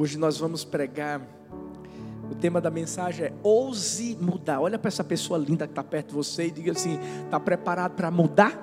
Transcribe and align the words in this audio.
Hoje 0.00 0.16
nós 0.16 0.38
vamos 0.38 0.64
pregar. 0.64 1.20
O 2.30 2.34
tema 2.34 2.58
da 2.58 2.70
mensagem 2.70 3.26
é 3.26 3.32
ouse 3.42 4.16
mudar. 4.18 4.58
Olha 4.58 4.78
para 4.78 4.88
essa 4.88 5.04
pessoa 5.04 5.38
linda 5.38 5.66
que 5.66 5.72
está 5.72 5.84
perto 5.84 6.08
de 6.08 6.14
você 6.14 6.46
e 6.46 6.50
diga 6.50 6.72
assim: 6.72 6.98
está 7.24 7.38
preparado 7.38 7.96
para 7.96 8.10
mudar? 8.10 8.58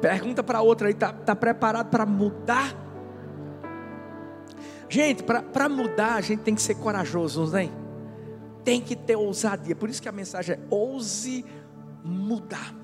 Pergunta 0.00 0.42
para 0.42 0.62
outra 0.62 0.88
aí: 0.88 0.94
está 0.94 1.12
tá 1.12 1.36
preparado 1.36 1.90
para 1.90 2.06
mudar? 2.06 2.74
Gente, 4.88 5.22
para 5.24 5.68
mudar 5.68 6.14
a 6.14 6.22
gente 6.22 6.40
tem 6.40 6.54
que 6.54 6.62
ser 6.62 6.76
corajoso, 6.76 7.42
não 7.42 7.50
tem? 7.50 7.70
Tem 8.64 8.80
que 8.80 8.96
ter 8.96 9.16
ousadia. 9.16 9.76
Por 9.76 9.90
isso 9.90 10.00
que 10.00 10.08
a 10.08 10.12
mensagem 10.12 10.56
é 10.56 10.60
ouse 10.70 11.44
mudar. 12.02 12.74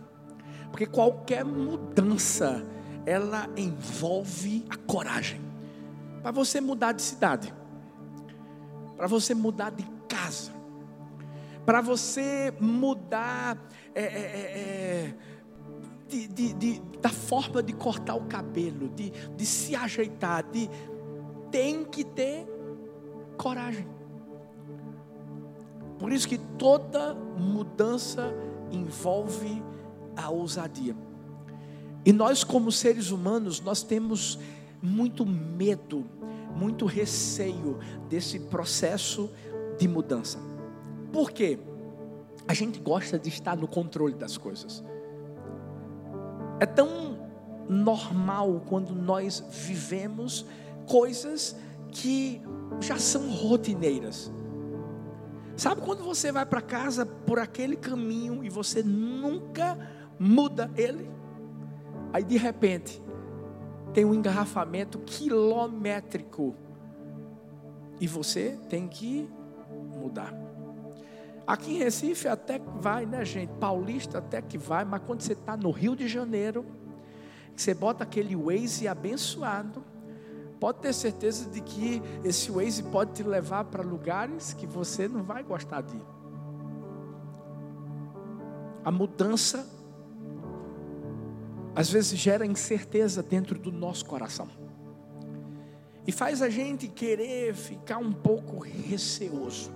Porque 0.71 0.85
qualquer 0.85 1.43
mudança, 1.43 2.63
ela 3.07 3.49
envolve 3.57 4.67
a 4.69 4.77
coragem. 4.77 5.44
Para 6.25 6.31
você 6.31 6.59
mudar 6.59 6.93
de 6.93 7.03
cidade, 7.03 7.55
para 8.97 9.07
você 9.07 9.35
mudar 9.35 9.69
de 9.69 9.83
casa, 10.09 10.53
para 11.67 11.83
você 11.83 12.51
mudar 12.59 13.63
é, 13.95 14.03
é, 14.03 14.07
é, 14.07 14.09
é, 14.09 15.15
de, 16.09 16.27
de, 16.27 16.53
de, 16.55 16.81
da 16.99 17.11
forma 17.11 17.63
de 17.63 17.75
cortar 17.75 18.15
o 18.15 18.25
cabelo, 18.25 18.89
de, 18.89 19.11
de 19.11 19.45
se 19.45 19.77
ajeitar, 19.77 20.45
de, 20.45 20.71
tem 21.51 21.85
que 21.85 22.03
ter 22.03 22.47
coragem. 23.37 23.87
Por 25.99 26.11
isso 26.11 26.27
que 26.27 26.39
toda 26.39 27.15
mudança 27.15 28.33
envolve 28.73 29.63
a 30.17 30.31
ousadia. 30.31 30.97
E 32.03 32.15
nós, 32.15 32.43
como 32.43 32.73
seres 32.73 33.11
humanos, 33.11 33.61
nós 33.61 33.83
temos 33.83 34.39
muito 34.85 35.25
medo, 35.25 36.05
muito 36.55 36.85
receio 36.85 37.79
desse 38.09 38.39
processo 38.39 39.31
de 39.79 39.89
mudança. 39.89 40.39
Por 41.11 41.31
quê? 41.31 41.59
A 42.47 42.53
gente 42.53 42.79
gosta 42.79 43.19
de 43.19 43.31
estar 43.31 43.57
no 43.57 43.67
controle 43.67 44.15
das 44.15 44.37
coisas. 44.37 44.85
É 46.61 46.67
tão 46.67 47.19
normal 47.69 48.63
quando 48.69 48.95
nós 48.95 49.43
vivemos 49.51 50.45
coisas 50.87 51.57
que 51.91 52.43
já 52.81 52.99
são 52.99 53.31
rotineiras. 53.31 54.31
Sabe 55.57 55.81
quando 55.81 56.05
você 56.05 56.31
vai 56.31 56.45
para 56.45 56.61
casa 56.61 57.07
por 57.07 57.39
aquele 57.39 57.77
caminho 57.77 58.45
e 58.45 58.51
você 58.51 58.83
nunca 58.83 59.79
muda 60.19 60.71
ele? 60.77 61.09
Aí 62.13 62.23
de 62.23 62.37
repente 62.37 63.03
tem 63.95 64.05
um 64.05 64.13
engarrafamento 64.13 64.99
quilométrico 64.99 66.55
e 68.01 68.09
você 68.09 68.59
tem 68.69 68.89
que 68.89 69.31
mudar. 69.97 70.35
Aqui 71.47 71.77
em 71.77 71.79
Recife 71.79 72.27
até 72.27 72.59
que 72.59 72.69
vai, 72.81 73.07
né, 73.07 73.25
gente? 73.25 73.53
Paulista 73.61 74.19
até 74.19 74.43
que 74.43 74.59
vai, 74.59 74.85
mas 74.85 75.01
quando 75.07 75.21
você 75.21 75.35
está 75.35 75.57
no 75.57 75.71
Rio 75.71 75.95
de 75.95 76.09
Janeiro, 76.09 76.67
você 77.55 77.73
bota 77.73 78.03
aquele 78.03 78.35
Waze 78.35 78.89
abençoado, 78.89 79.85
pode 80.59 80.79
ter 80.79 80.93
certeza 80.93 81.49
de 81.49 81.61
que 81.61 82.03
esse 82.25 82.51
Waze 82.51 82.83
pode 82.83 83.13
te 83.13 83.23
levar 83.23 83.65
para 83.67 83.83
lugares 83.83 84.55
que 84.55 84.67
você 84.67 85.07
não 85.07 85.23
vai 85.23 85.45
gostar 85.45 85.83
de 85.83 85.97
ir. 85.97 86.07
A 88.85 88.91
mudança 88.91 89.67
às 91.75 91.91
vezes 91.91 92.19
gera 92.19 92.47
incerteza 92.47 93.23
dentro 93.23 93.59
do 93.59 93.73
nosso 93.73 94.05
coração. 94.05 94.49
E 96.07 96.13
faz 96.13 96.43
a 96.43 96.49
gente 96.49 96.87
querer 96.87 97.55
ficar 97.55 97.99
um 97.99 98.13
pouco 98.13 98.59
receoso. 98.59 99.73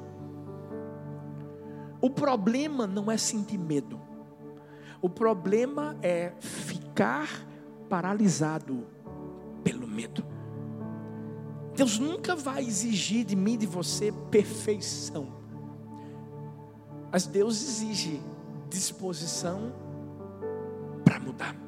O 2.00 2.10
problema 2.10 2.86
não 2.86 3.10
é 3.10 3.16
sentir 3.16 3.58
medo. 3.58 4.00
O 5.00 5.08
problema 5.08 5.96
é 6.02 6.32
ficar 6.38 7.28
paralisado 7.88 8.86
pelo 9.64 9.86
medo. 9.86 10.24
Deus 11.74 11.98
nunca 11.98 12.36
vai 12.36 12.64
exigir 12.64 13.24
de 13.24 13.34
mim, 13.34 13.56
de 13.56 13.66
você, 13.66 14.12
perfeição. 14.30 15.32
Mas 17.10 17.26
Deus 17.26 17.62
exige 17.62 18.20
disposição 18.68 19.72
para 21.04 21.18
mudar. 21.18 21.67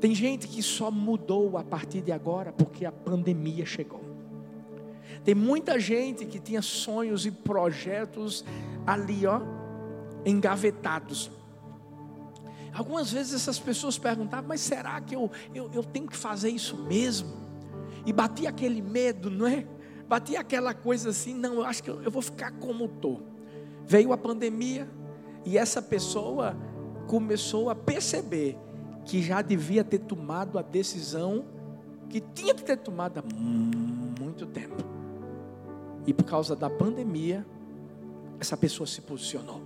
Tem 0.00 0.14
gente 0.14 0.48
que 0.48 0.62
só 0.62 0.90
mudou 0.90 1.58
a 1.58 1.62
partir 1.62 2.00
de 2.00 2.10
agora 2.10 2.52
porque 2.52 2.86
a 2.86 2.92
pandemia 2.92 3.66
chegou. 3.66 4.00
Tem 5.24 5.34
muita 5.34 5.78
gente 5.78 6.24
que 6.24 6.38
tinha 6.38 6.62
sonhos 6.62 7.26
e 7.26 7.30
projetos 7.30 8.44
ali, 8.86 9.26
ó, 9.26 9.40
engavetados. 10.24 11.30
Algumas 12.72 13.12
vezes 13.12 13.34
essas 13.34 13.58
pessoas 13.58 13.98
perguntavam, 13.98 14.48
mas 14.48 14.60
será 14.60 14.98
que 15.00 15.14
eu, 15.14 15.30
eu, 15.54 15.70
eu 15.74 15.84
tenho 15.84 16.06
que 16.06 16.16
fazer 16.16 16.48
isso 16.48 16.76
mesmo? 16.76 17.28
E 18.06 18.12
batia 18.12 18.48
aquele 18.48 18.80
medo, 18.80 19.30
não 19.30 19.46
é? 19.46 19.66
Batia 20.08 20.40
aquela 20.40 20.72
coisa 20.72 21.10
assim, 21.10 21.34
não, 21.34 21.54
eu 21.54 21.64
acho 21.64 21.82
que 21.82 21.90
eu, 21.90 22.02
eu 22.02 22.10
vou 22.10 22.22
ficar 22.22 22.52
como 22.52 22.86
estou. 22.86 23.22
Veio 23.86 24.12
a 24.12 24.16
pandemia 24.16 24.88
e 25.44 25.58
essa 25.58 25.82
pessoa 25.82 26.56
começou 27.06 27.68
a 27.68 27.74
perceber 27.74 28.56
que 29.04 29.22
já 29.22 29.42
devia 29.42 29.82
ter 29.82 29.98
tomado 30.00 30.58
a 30.58 30.62
decisão 30.62 31.44
que 32.08 32.20
tinha 32.20 32.54
que 32.54 32.62
ter 32.62 32.76
tomado 32.76 33.18
há 33.18 33.22
muito 33.22 34.46
tempo. 34.46 34.76
E 36.06 36.12
por 36.12 36.24
causa 36.24 36.56
da 36.56 36.68
pandemia, 36.68 37.46
essa 38.38 38.56
pessoa 38.56 38.86
se 38.86 39.00
posicionou. 39.00 39.62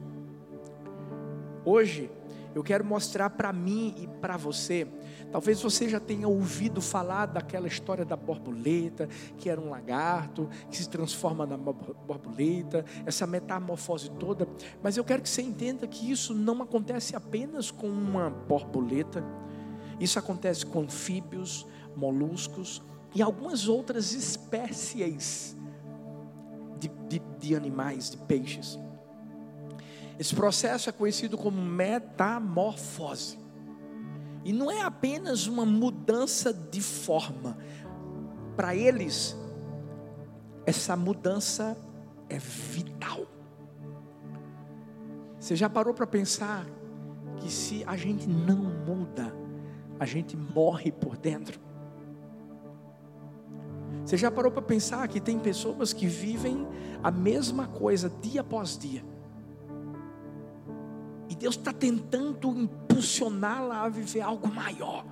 Hoje, 1.65 2.11
eu 2.55 2.63
quero 2.63 2.85
mostrar 2.85 3.31
para 3.31 3.53
mim 3.53 3.95
e 3.99 4.07
para 4.07 4.37
você. 4.37 4.87
Talvez 5.33 5.61
você 5.61 5.89
já 5.89 5.99
tenha 5.99 6.29
ouvido 6.29 6.81
falar 6.81 7.27
daquela 7.27 7.67
história 7.67 8.05
da 8.05 8.17
borboleta, 8.17 9.09
que 9.37 9.51
era 9.51 9.61
um 9.61 9.71
lagarto, 9.71 10.49
que 10.71 10.77
se 10.77 10.89
transforma 10.89 11.45
na 11.45 11.57
borboleta, 11.57 12.85
essa 13.05 13.27
metamorfose 13.27 14.11
toda. 14.13 14.47
Mas 14.83 14.97
eu 14.97 15.05
quero 15.05 15.23
que 15.23 15.29
você 15.29 15.43
entenda 15.43 15.87
que 15.89 16.11
isso 16.11 16.33
não 16.33 16.63
acontece 16.63 17.17
apenas 17.17 17.71
com 17.71 17.89
uma 17.89 18.31
borboleta, 18.31 19.25
isso 19.99 20.19
acontece 20.19 20.65
com 20.65 20.83
anfíbios, 20.83 21.67
moluscos 21.97 22.81
e 23.15 23.23
algumas 23.23 23.69
outras 23.69 24.13
espécies 24.13 25.57
de, 26.79 26.89
de, 27.09 27.23
de 27.41 27.57
animais, 27.57 28.11
de 28.11 28.17
peixes. 28.19 28.79
Esse 30.19 30.35
processo 30.35 30.89
é 30.89 30.93
conhecido 30.93 31.37
como 31.37 31.61
metamorfose. 31.61 33.39
E 34.45 34.53
não 34.53 34.71
é 34.71 34.83
apenas 34.83 35.47
uma 35.47 35.65
mudança 35.65 36.53
de 36.53 36.81
forma. 36.81 37.57
Para 38.57 38.77
eles, 38.77 39.37
essa 40.67 40.95
mudança 40.95 41.77
é 42.29 42.39
vital. 42.39 43.27
Você 45.39 45.57
já 45.57 45.69
parou 45.69 45.93
para 45.93 46.07
pensar 46.07 46.67
que 47.39 47.51
se 47.51 47.83
a 47.87 47.97
gente 47.97 48.29
não 48.29 48.57
muda, 48.57 49.35
a 49.99 50.07
gente 50.07 50.37
morre 50.37 50.93
por 50.93 51.17
dentro? 51.17 51.59
Você 54.05 54.17
já 54.17 54.31
parou 54.31 54.53
para 54.53 54.63
pensar 54.63 55.09
que 55.09 55.21
tem 55.21 55.39
pessoas 55.39 55.93
que 55.93 56.07
vivem 56.07 56.67
a 57.03 57.11
mesma 57.11 57.67
coisa 57.67 58.11
dia 58.21 58.43
após 58.43 58.79
dia? 58.79 59.14
Deus 61.45 61.57
está 61.57 61.75
tentando 61.75 62.49
impulsioná-la 62.49 63.83
a 63.83 63.89
viver 63.91 64.23
algo 64.23 64.49
maior. 64.49 65.05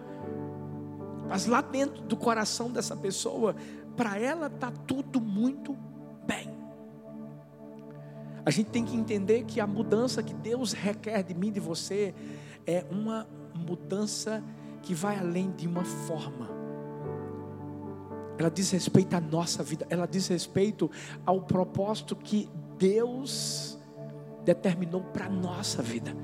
Mas 1.28 1.44
lá 1.44 1.60
dentro 1.60 2.00
do 2.04 2.16
coração 2.16 2.70
dessa 2.70 2.96
pessoa, 2.96 3.54
para 3.94 4.18
ela 4.18 4.46
está 4.46 4.70
tudo 4.70 5.20
muito 5.20 5.76
bem. 6.26 6.48
A 8.46 8.50
gente 8.50 8.70
tem 8.70 8.82
que 8.82 8.96
entender 8.96 9.44
que 9.44 9.60
a 9.60 9.66
mudança 9.66 10.22
que 10.22 10.32
Deus 10.32 10.72
requer 10.72 11.22
de 11.22 11.34
mim 11.34 11.48
e 11.48 11.50
de 11.50 11.60
você 11.60 12.14
é 12.66 12.86
uma 12.90 13.28
mudança 13.54 14.42
que 14.80 14.94
vai 14.94 15.18
além 15.18 15.50
de 15.50 15.68
uma 15.68 15.84
forma. 15.84 16.48
Ela 18.38 18.50
diz 18.50 18.70
respeito 18.70 19.14
à 19.14 19.20
nossa 19.20 19.62
vida, 19.62 19.86
ela 19.90 20.06
diz 20.06 20.28
respeito 20.28 20.90
ao 21.26 21.42
propósito 21.42 22.16
que 22.16 22.48
Deus 22.78 23.78
determinou 24.44 25.02
para 25.02 25.26
a 25.26 25.30
nossa 25.30 25.82
vida. 25.82 26.14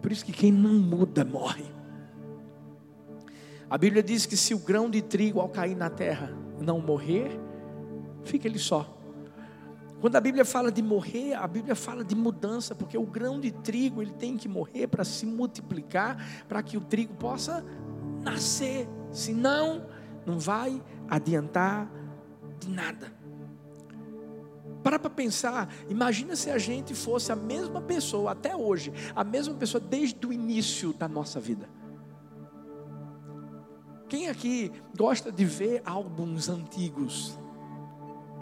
Por 0.00 0.10
isso 0.10 0.24
que 0.24 0.32
quem 0.32 0.50
não 0.50 0.72
muda 0.72 1.24
morre. 1.24 1.64
A 3.68 3.78
Bíblia 3.78 4.02
diz 4.02 4.26
que 4.26 4.36
se 4.36 4.54
o 4.54 4.58
grão 4.58 4.90
de 4.90 5.02
trigo 5.02 5.40
ao 5.40 5.48
cair 5.48 5.76
na 5.76 5.88
terra 5.88 6.32
não 6.58 6.80
morrer, 6.80 7.38
fica 8.24 8.48
ele 8.48 8.58
só. 8.58 8.96
Quando 10.00 10.16
a 10.16 10.20
Bíblia 10.20 10.44
fala 10.44 10.72
de 10.72 10.82
morrer, 10.82 11.34
a 11.34 11.46
Bíblia 11.46 11.74
fala 11.74 12.02
de 12.02 12.14
mudança, 12.14 12.74
porque 12.74 12.96
o 12.96 13.04
grão 13.04 13.38
de 13.38 13.50
trigo 13.50 14.00
ele 14.00 14.12
tem 14.12 14.36
que 14.36 14.48
morrer 14.48 14.86
para 14.86 15.04
se 15.04 15.26
multiplicar, 15.26 16.44
para 16.48 16.62
que 16.62 16.76
o 16.76 16.80
trigo 16.80 17.14
possa 17.14 17.64
nascer, 18.22 18.88
senão 19.12 19.86
não 20.24 20.38
vai 20.38 20.82
adiantar 21.08 21.90
de 22.58 22.70
nada. 22.70 23.19
Para 24.90 24.98
para 24.98 25.10
pensar, 25.10 25.72
imagina 25.88 26.34
se 26.34 26.50
a 26.50 26.58
gente 26.58 26.96
fosse 26.96 27.30
a 27.30 27.36
mesma 27.36 27.80
pessoa 27.80 28.32
até 28.32 28.56
hoje, 28.56 28.92
a 29.14 29.22
mesma 29.22 29.54
pessoa 29.54 29.80
desde 29.80 30.26
o 30.26 30.32
início 30.32 30.92
da 30.92 31.06
nossa 31.06 31.38
vida. 31.38 31.68
Quem 34.08 34.28
aqui 34.28 34.72
gosta 34.98 35.30
de 35.30 35.44
ver 35.44 35.80
álbuns 35.84 36.48
antigos? 36.48 37.38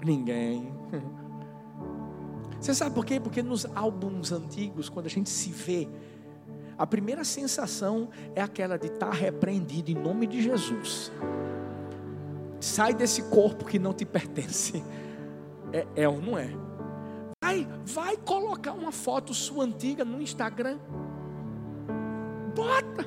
Ninguém. 0.02 0.72
Você 2.58 2.72
sabe 2.72 2.94
por 2.94 3.04
quê? 3.04 3.20
Porque 3.20 3.42
nos 3.42 3.66
álbuns 3.74 4.32
antigos, 4.32 4.88
quando 4.88 5.04
a 5.04 5.10
gente 5.10 5.28
se 5.28 5.50
vê, 5.50 5.86
a 6.78 6.86
primeira 6.86 7.24
sensação 7.24 8.08
é 8.34 8.40
aquela 8.40 8.78
de 8.78 8.86
estar 8.86 9.12
repreendido 9.12 9.90
em 9.90 9.94
nome 9.94 10.26
de 10.26 10.40
Jesus. 10.40 11.12
Sai 12.58 12.94
desse 12.94 13.24
corpo 13.24 13.66
que 13.66 13.78
não 13.78 13.92
te 13.92 14.06
pertence. 14.08 14.82
É, 15.73 15.87
é 15.97 16.09
ou 16.09 16.20
não 16.20 16.38
é? 16.38 16.50
Vai, 17.43 17.67
vai 17.85 18.17
colocar 18.17 18.73
uma 18.73 18.93
foto 18.93 19.32
sua 19.32 19.65
antiga 19.65 20.05
no 20.05 20.20
Instagram. 20.20 20.79
Bota. 22.55 23.06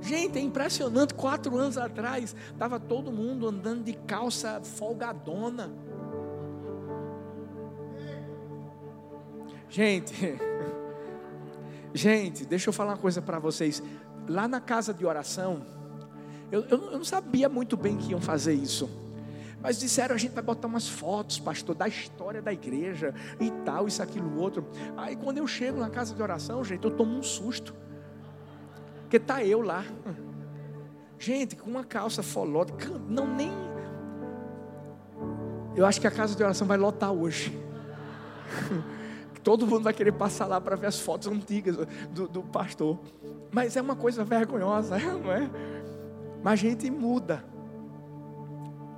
Gente, 0.00 0.38
é 0.38 0.40
impressionante. 0.40 1.14
Quatro 1.14 1.56
anos 1.56 1.76
atrás, 1.76 2.34
estava 2.52 2.78
todo 2.80 3.12
mundo 3.12 3.46
andando 3.46 3.84
de 3.84 3.92
calça 3.92 4.60
folgadona. 4.62 5.70
Gente, 9.68 10.14
gente, 11.92 12.46
deixa 12.46 12.68
eu 12.70 12.72
falar 12.72 12.92
uma 12.92 12.98
coisa 12.98 13.20
para 13.20 13.38
vocês. 13.38 13.82
Lá 14.28 14.48
na 14.48 14.60
casa 14.60 14.92
de 14.92 15.04
oração, 15.04 15.64
eu, 16.50 16.62
eu, 16.62 16.84
eu 16.90 16.98
não 16.98 17.04
sabia 17.04 17.48
muito 17.48 17.76
bem 17.76 17.96
que 17.96 18.12
iam 18.12 18.20
fazer 18.20 18.54
isso. 18.54 19.07
Mas 19.60 19.78
disseram, 19.78 20.14
a 20.14 20.18
gente 20.18 20.32
vai 20.32 20.42
botar 20.42 20.68
umas 20.68 20.88
fotos, 20.88 21.40
pastor, 21.40 21.74
da 21.74 21.88
história 21.88 22.40
da 22.40 22.52
igreja 22.52 23.12
e 23.40 23.50
tal, 23.64 23.88
isso, 23.88 24.02
aquilo, 24.02 24.38
outro. 24.38 24.64
Aí 24.96 25.16
quando 25.16 25.38
eu 25.38 25.46
chego 25.46 25.80
na 25.80 25.90
casa 25.90 26.14
de 26.14 26.22
oração, 26.22 26.62
gente, 26.62 26.84
eu 26.84 26.90
tomo 26.90 27.16
um 27.16 27.22
susto. 27.22 27.74
Porque 29.02 29.18
tá 29.18 29.44
eu 29.44 29.60
lá. 29.60 29.84
Gente, 31.18 31.56
com 31.56 31.68
uma 31.68 31.82
calça 31.82 32.22
folóda, 32.22 32.72
não 33.08 33.26
nem. 33.26 33.50
Eu 35.74 35.84
acho 35.84 36.00
que 36.00 36.06
a 36.06 36.10
casa 36.10 36.36
de 36.36 36.42
oração 36.42 36.66
vai 36.66 36.76
lotar 36.76 37.10
hoje. 37.10 37.58
Todo 39.42 39.66
mundo 39.66 39.82
vai 39.82 39.92
querer 39.92 40.12
passar 40.12 40.46
lá 40.46 40.60
para 40.60 40.76
ver 40.76 40.86
as 40.86 41.00
fotos 41.00 41.26
antigas 41.26 41.76
do, 42.10 42.28
do 42.28 42.42
pastor. 42.42 42.98
Mas 43.50 43.76
é 43.76 43.80
uma 43.80 43.96
coisa 43.96 44.22
vergonhosa, 44.22 44.98
não 45.24 45.32
é? 45.32 45.50
Mas 46.42 46.52
a 46.52 46.56
gente 46.56 46.88
muda 46.90 47.42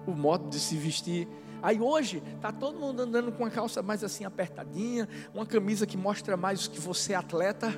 o 0.06 0.12
modo 0.12 0.48
de 0.48 0.58
se 0.58 0.76
vestir. 0.76 1.28
Aí 1.62 1.80
hoje 1.80 2.22
está 2.36 2.50
todo 2.50 2.78
mundo 2.78 3.02
andando 3.02 3.30
com 3.32 3.42
uma 3.42 3.50
calça 3.50 3.82
mais 3.82 4.02
assim 4.02 4.24
apertadinha, 4.24 5.08
uma 5.34 5.44
camisa 5.44 5.86
que 5.86 5.96
mostra 5.96 6.36
mais 6.36 6.66
que 6.66 6.80
você 6.80 7.12
é 7.12 7.16
atleta, 7.16 7.68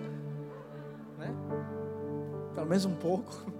né? 1.18 1.34
Pelo 2.54 2.66
menos 2.66 2.84
um 2.84 2.94
pouco. 2.94 3.50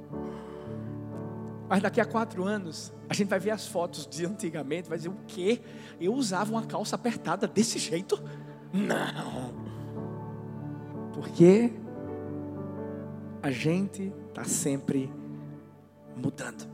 Mas 1.69 1.83
daqui 1.83 2.01
a 2.01 2.05
quatro 2.05 2.45
anos 2.45 2.93
a 3.09 3.15
gente 3.15 3.29
vai 3.29 3.41
ver 3.41 3.51
as 3.51 3.67
fotos 3.67 4.07
de 4.07 4.25
antigamente, 4.25 4.89
vai 4.89 4.99
dizer 4.99 5.09
o 5.09 5.17
quê? 5.27 5.61
Eu 6.01 6.15
usava 6.15 6.53
uma 6.53 6.65
calça 6.65 6.95
apertada 6.95 7.49
desse 7.49 7.79
jeito? 7.79 8.23
Não. 8.73 9.53
Porque 11.13 11.73
a 13.43 13.51
gente 13.51 14.13
está 14.29 14.45
sempre 14.45 15.13
mudando. 16.17 16.71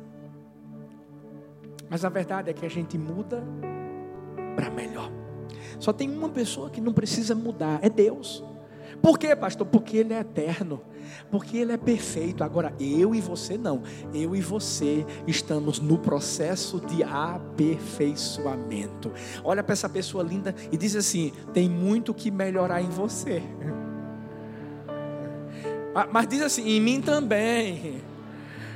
Mas 1.89 2.05
a 2.05 2.09
verdade 2.09 2.51
é 2.51 2.53
que 2.53 2.67
a 2.67 2.71
gente 2.71 2.99
muda 2.99 3.43
para 4.55 4.71
melhor. 4.71 5.11
Só 5.79 5.93
tem 5.93 6.11
uma 6.11 6.29
pessoa 6.29 6.71
que 6.71 6.81
não 6.81 6.93
precisa 6.93 7.35
mudar, 7.35 7.79
é 7.83 7.89
Deus. 7.89 8.45
Por 9.01 9.17
quê, 9.19 9.35
pastor? 9.37 9.67
Porque 9.67 9.99
Ele 9.99 10.13
é 10.13 10.19
eterno, 10.21 10.81
porque 11.31 11.57
Ele 11.57 11.73
é 11.73 11.77
perfeito. 11.77 12.43
Agora, 12.43 12.75
eu 12.81 13.15
e 13.15 13.21
você 13.21 13.57
não. 13.57 13.85
Eu 14.13 14.35
e 14.35 14.41
você 14.41 15.07
estamos 15.27 15.79
no 15.79 15.99
processo 15.99 16.81
de 16.81 17.05
aperfeiçoamento. 17.05 19.13
Olha 19.45 19.63
para 19.63 19.75
essa 19.75 19.89
pessoa 19.89 20.25
linda 20.25 20.53
e 20.73 20.77
diz 20.77 20.97
assim: 20.97 21.33
tem 21.53 21.69
muito 21.69 22.13
que 22.13 22.29
melhorar 22.31 22.83
em 22.83 22.89
você. 22.89 23.41
Mas 26.13 26.27
diz 26.27 26.43
assim: 26.43 26.69
em 26.69 26.81
mim 26.81 27.01
também. 27.01 28.03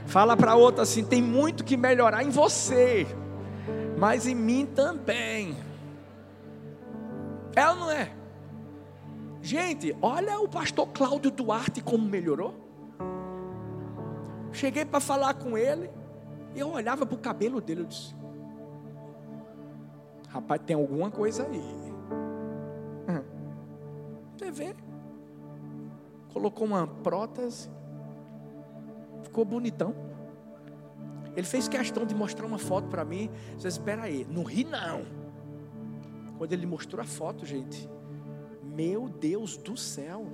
Fala 0.07 0.37
para 0.37 0.55
outra 0.55 0.83
assim: 0.83 1.05
tem 1.05 1.23
muito 1.23 1.65
que 1.65 1.77
melhorar 1.77 2.23
em 2.23 2.31
você, 2.31 3.07
mas 3.99 4.27
em 4.27 4.35
mim 4.35 4.67
também. 4.67 5.57
É 7.55 7.69
ou 7.69 7.77
não 7.77 7.91
é? 7.91 8.13
Gente, 9.41 9.97
olha 10.01 10.39
o 10.39 10.49
pastor 10.49 10.89
Cláudio 10.89 11.31
Duarte 11.31 11.83
como 11.83 12.07
melhorou. 12.07 12.55
Cheguei 14.53 14.85
para 14.85 15.01
falar 15.01 15.35
com 15.35 15.57
ele, 15.57 15.91
e 16.55 16.61
eu 16.61 16.71
olhava 16.71 17.05
para 17.07 17.15
o 17.15 17.19
cabelo 17.19 17.61
dele, 17.61 17.83
eu 17.83 17.87
disse: 17.87 18.15
Rapaz, 20.29 20.61
tem 20.65 20.77
alguma 20.77 21.11
coisa 21.11 21.47
aí. 21.47 21.93
Você 24.43 24.51
vê? 24.51 24.75
Colocou 26.33 26.67
uma 26.67 26.87
prótese 26.87 27.71
ficou 29.32 29.46
bonitão. 29.46 29.94
Ele 31.34 31.46
fez 31.46 31.67
questão 31.67 32.05
de 32.05 32.14
mostrar 32.14 32.44
uma 32.44 32.58
foto 32.58 32.88
para 32.88 33.02
mim. 33.02 33.31
Você 33.56 33.67
espera 33.67 34.02
aí, 34.02 34.26
não 34.31 34.43
ri 34.44 34.62
não. 34.62 35.06
Quando 36.37 36.52
ele 36.52 36.67
mostrou 36.67 37.00
a 37.00 37.05
foto, 37.06 37.46
gente, 37.46 37.88
meu 38.62 39.08
Deus 39.08 39.56
do 39.56 39.75
céu. 39.75 40.26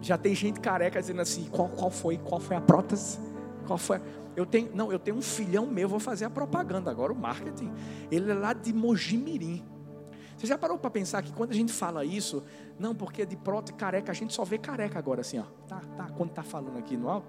Já 0.00 0.16
tem 0.16 0.34
gente 0.34 0.58
careca 0.58 0.98
dizendo 0.98 1.20
assim, 1.20 1.44
qual, 1.50 1.68
qual 1.68 1.90
foi, 1.90 2.16
qual 2.16 2.40
foi 2.40 2.56
a 2.56 2.60
prótese? 2.62 3.18
Qual 3.66 3.78
foi? 3.78 4.00
Eu 4.34 4.46
tenho, 4.46 4.70
não, 4.74 4.90
eu 4.90 4.98
tenho 4.98 5.18
um 5.18 5.22
filhão 5.22 5.66
meu, 5.66 5.86
vou 5.88 6.00
fazer 6.00 6.24
a 6.24 6.30
propaganda 6.30 6.90
agora, 6.90 7.12
o 7.12 7.16
marketing. 7.16 7.70
Ele 8.10 8.30
é 8.30 8.34
lá 8.34 8.54
de 8.54 8.72
Mojimirim. 8.72 9.62
Você 10.36 10.46
já 10.46 10.58
parou 10.58 10.78
para 10.78 10.90
pensar 10.90 11.22
que 11.22 11.32
quando 11.32 11.52
a 11.52 11.54
gente 11.54 11.72
fala 11.72 12.04
isso, 12.04 12.42
não, 12.78 12.94
porque 12.94 13.24
de 13.24 13.36
prótese 13.36 13.74
careca, 13.74 14.10
a 14.10 14.14
gente 14.14 14.34
só 14.34 14.44
vê 14.44 14.58
careca 14.58 14.98
agora 14.98 15.20
assim, 15.20 15.38
ó. 15.38 15.44
Tá, 15.68 15.80
tá, 15.96 16.06
quando 16.16 16.30
tá 16.30 16.42
falando 16.42 16.78
aqui 16.78 16.96
no 16.96 17.08
alto. 17.08 17.28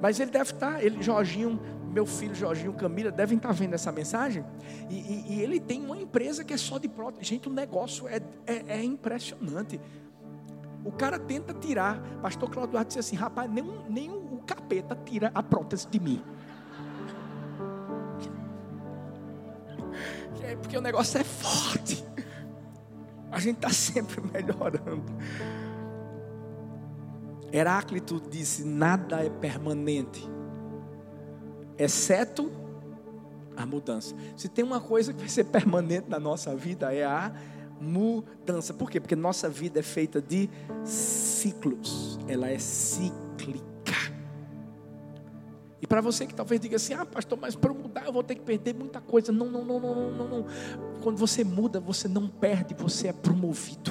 Mas 0.00 0.20
ele 0.20 0.30
deve 0.30 0.52
estar, 0.52 0.74
tá, 0.74 0.82
ele, 0.82 1.02
Jorginho, 1.02 1.60
meu 1.92 2.06
filho 2.06 2.34
Jorginho, 2.34 2.72
Camila, 2.72 3.10
devem 3.10 3.36
estar 3.36 3.48
tá 3.48 3.54
vendo 3.54 3.74
essa 3.74 3.90
mensagem. 3.90 4.44
E, 4.88 4.94
e, 4.94 5.34
e, 5.34 5.40
ele 5.40 5.58
tem 5.58 5.84
uma 5.84 5.96
empresa 5.96 6.44
que 6.44 6.52
é 6.52 6.56
só 6.56 6.78
de 6.78 6.88
prótese. 6.88 7.24
Gente, 7.24 7.48
o 7.48 7.52
negócio 7.52 8.06
é, 8.06 8.20
é, 8.46 8.78
é 8.78 8.84
impressionante. 8.84 9.80
O 10.84 10.92
cara 10.92 11.18
tenta 11.18 11.52
tirar. 11.52 12.00
Pastor 12.22 12.48
Claudio 12.48 12.72
Duarte 12.72 12.88
disse 12.88 13.00
assim: 13.00 13.16
rapaz, 13.16 13.50
nem, 13.50 13.64
nem 13.88 14.10
o 14.10 14.40
capeta 14.46 14.96
tira 15.04 15.32
a 15.34 15.42
prótese 15.42 15.88
de 15.88 15.98
mim. 15.98 16.22
Porque 20.62 20.78
o 20.78 20.80
negócio 20.80 21.20
é 21.20 21.24
forte. 21.24 22.02
A 23.30 23.38
gente 23.38 23.56
está 23.56 23.70
sempre 23.72 24.20
melhorando. 24.20 25.12
Heráclito 27.52 28.20
disse: 28.30 28.64
nada 28.64 29.24
é 29.24 29.30
permanente, 29.30 30.28
exceto 31.78 32.50
a 33.56 33.66
mudança. 33.66 34.14
Se 34.36 34.48
tem 34.48 34.64
uma 34.64 34.80
coisa 34.80 35.12
que 35.12 35.20
vai 35.20 35.28
ser 35.28 35.44
permanente 35.44 36.08
na 36.08 36.20
nossa 36.20 36.54
vida 36.54 36.94
é 36.94 37.04
a 37.04 37.32
mudança. 37.80 38.74
Por 38.74 38.90
quê? 38.90 39.00
Porque 39.00 39.16
nossa 39.16 39.48
vida 39.48 39.80
é 39.80 39.82
feita 39.82 40.20
de 40.20 40.48
ciclos, 40.84 42.18
ela 42.28 42.48
é 42.48 42.58
cíclica. 42.58 43.68
E 45.80 45.86
para 45.86 46.00
você 46.00 46.26
que 46.26 46.34
talvez 46.34 46.60
diga 46.60 46.76
assim: 46.76 46.94
ah, 46.94 47.06
pastor, 47.06 47.38
mas 47.40 47.56
para 47.56 47.72
mudar 47.72 48.04
eu 48.04 48.12
vou 48.12 48.22
ter 48.22 48.34
que 48.34 48.42
perder 48.42 48.74
muita 48.74 49.00
coisa. 49.00 49.32
Não, 49.32 49.46
não, 49.46 49.64
não, 49.64 49.80
não, 49.80 50.10
não, 50.10 50.28
não. 50.28 50.46
Quando 51.08 51.20
você 51.20 51.42
muda, 51.42 51.80
você 51.80 52.06
não 52.06 52.28
perde, 52.28 52.74
você 52.74 53.08
é 53.08 53.14
promovido. 53.14 53.90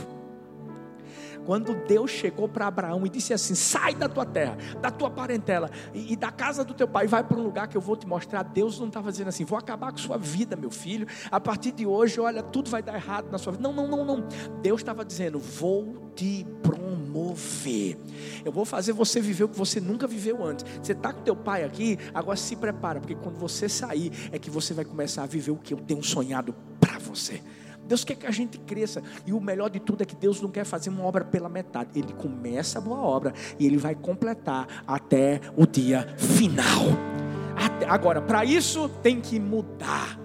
Quando 1.47 1.73
Deus 1.87 2.11
chegou 2.11 2.47
para 2.47 2.67
Abraão 2.67 3.07
e 3.07 3.09
disse 3.09 3.33
assim: 3.33 3.55
sai 3.55 3.95
da 3.95 4.07
tua 4.07 4.23
terra, 4.23 4.55
da 4.79 4.91
tua 4.91 5.09
parentela 5.09 5.71
e, 5.95 6.13
e 6.13 6.15
da 6.15 6.31
casa 6.31 6.63
do 6.63 6.75
teu 6.75 6.87
pai, 6.87 7.07
vai 7.07 7.23
para 7.23 7.35
um 7.35 7.41
lugar 7.41 7.67
que 7.67 7.75
eu 7.75 7.81
vou 7.81 7.95
te 7.95 8.05
mostrar. 8.05 8.43
Deus 8.43 8.79
não 8.79 8.85
estava 8.85 9.11
dizendo 9.11 9.29
assim: 9.29 9.45
vou 9.45 9.57
acabar 9.57 9.91
com 9.91 9.97
sua 9.97 10.15
vida, 10.15 10.55
meu 10.55 10.69
filho. 10.69 11.07
A 11.31 11.39
partir 11.39 11.71
de 11.71 11.87
hoje, 11.87 12.19
olha, 12.19 12.43
tudo 12.43 12.69
vai 12.69 12.83
dar 12.83 12.93
errado 12.93 13.31
na 13.31 13.39
sua 13.39 13.53
vida. 13.53 13.63
Não, 13.63 13.73
não, 13.73 13.87
não, 13.87 14.05
não. 14.05 14.27
Deus 14.61 14.79
estava 14.79 15.03
dizendo: 15.03 15.39
vou 15.39 16.11
te 16.15 16.45
promover. 16.61 17.97
Eu 18.45 18.51
vou 18.51 18.63
fazer 18.63 18.93
você 18.93 19.19
viver 19.19 19.45
o 19.45 19.49
que 19.49 19.57
você 19.57 19.81
nunca 19.81 20.05
viveu 20.05 20.45
antes. 20.45 20.63
Você 20.83 20.91
está 20.91 21.11
com 21.11 21.23
teu 21.23 21.35
pai 21.35 21.63
aqui, 21.63 21.97
agora 22.13 22.37
se 22.37 22.55
prepara, 22.55 22.99
porque 22.99 23.15
quando 23.15 23.39
você 23.39 23.67
sair, 23.67 24.11
é 24.31 24.37
que 24.37 24.51
você 24.51 24.71
vai 24.71 24.85
começar 24.85 25.23
a 25.23 25.25
viver 25.25 25.49
o 25.49 25.57
que 25.57 25.73
eu 25.73 25.79
tenho 25.79 26.03
sonhado 26.03 26.53
para 26.87 26.99
você. 26.99 27.41
Deus 27.85 28.03
quer 28.03 28.15
que 28.15 28.25
a 28.25 28.31
gente 28.31 28.57
cresça. 28.59 29.03
E 29.25 29.33
o 29.33 29.39
melhor 29.39 29.69
de 29.69 29.79
tudo 29.79 30.01
é 30.03 30.05
que 30.05 30.15
Deus 30.15 30.41
não 30.41 30.49
quer 30.49 30.65
fazer 30.65 30.89
uma 30.89 31.03
obra 31.03 31.25
pela 31.25 31.49
metade. 31.49 31.99
Ele 31.99 32.13
começa 32.13 32.79
a 32.79 32.81
boa 32.81 32.99
obra 32.99 33.33
e 33.59 33.65
ele 33.65 33.77
vai 33.77 33.95
completar 33.95 34.83
até 34.85 35.41
o 35.55 35.65
dia 35.65 36.07
final. 36.17 36.85
Até, 37.55 37.87
agora, 37.87 38.21
para 38.21 38.45
isso 38.45 38.89
tem 39.01 39.19
que 39.19 39.39
mudar. 39.39 40.19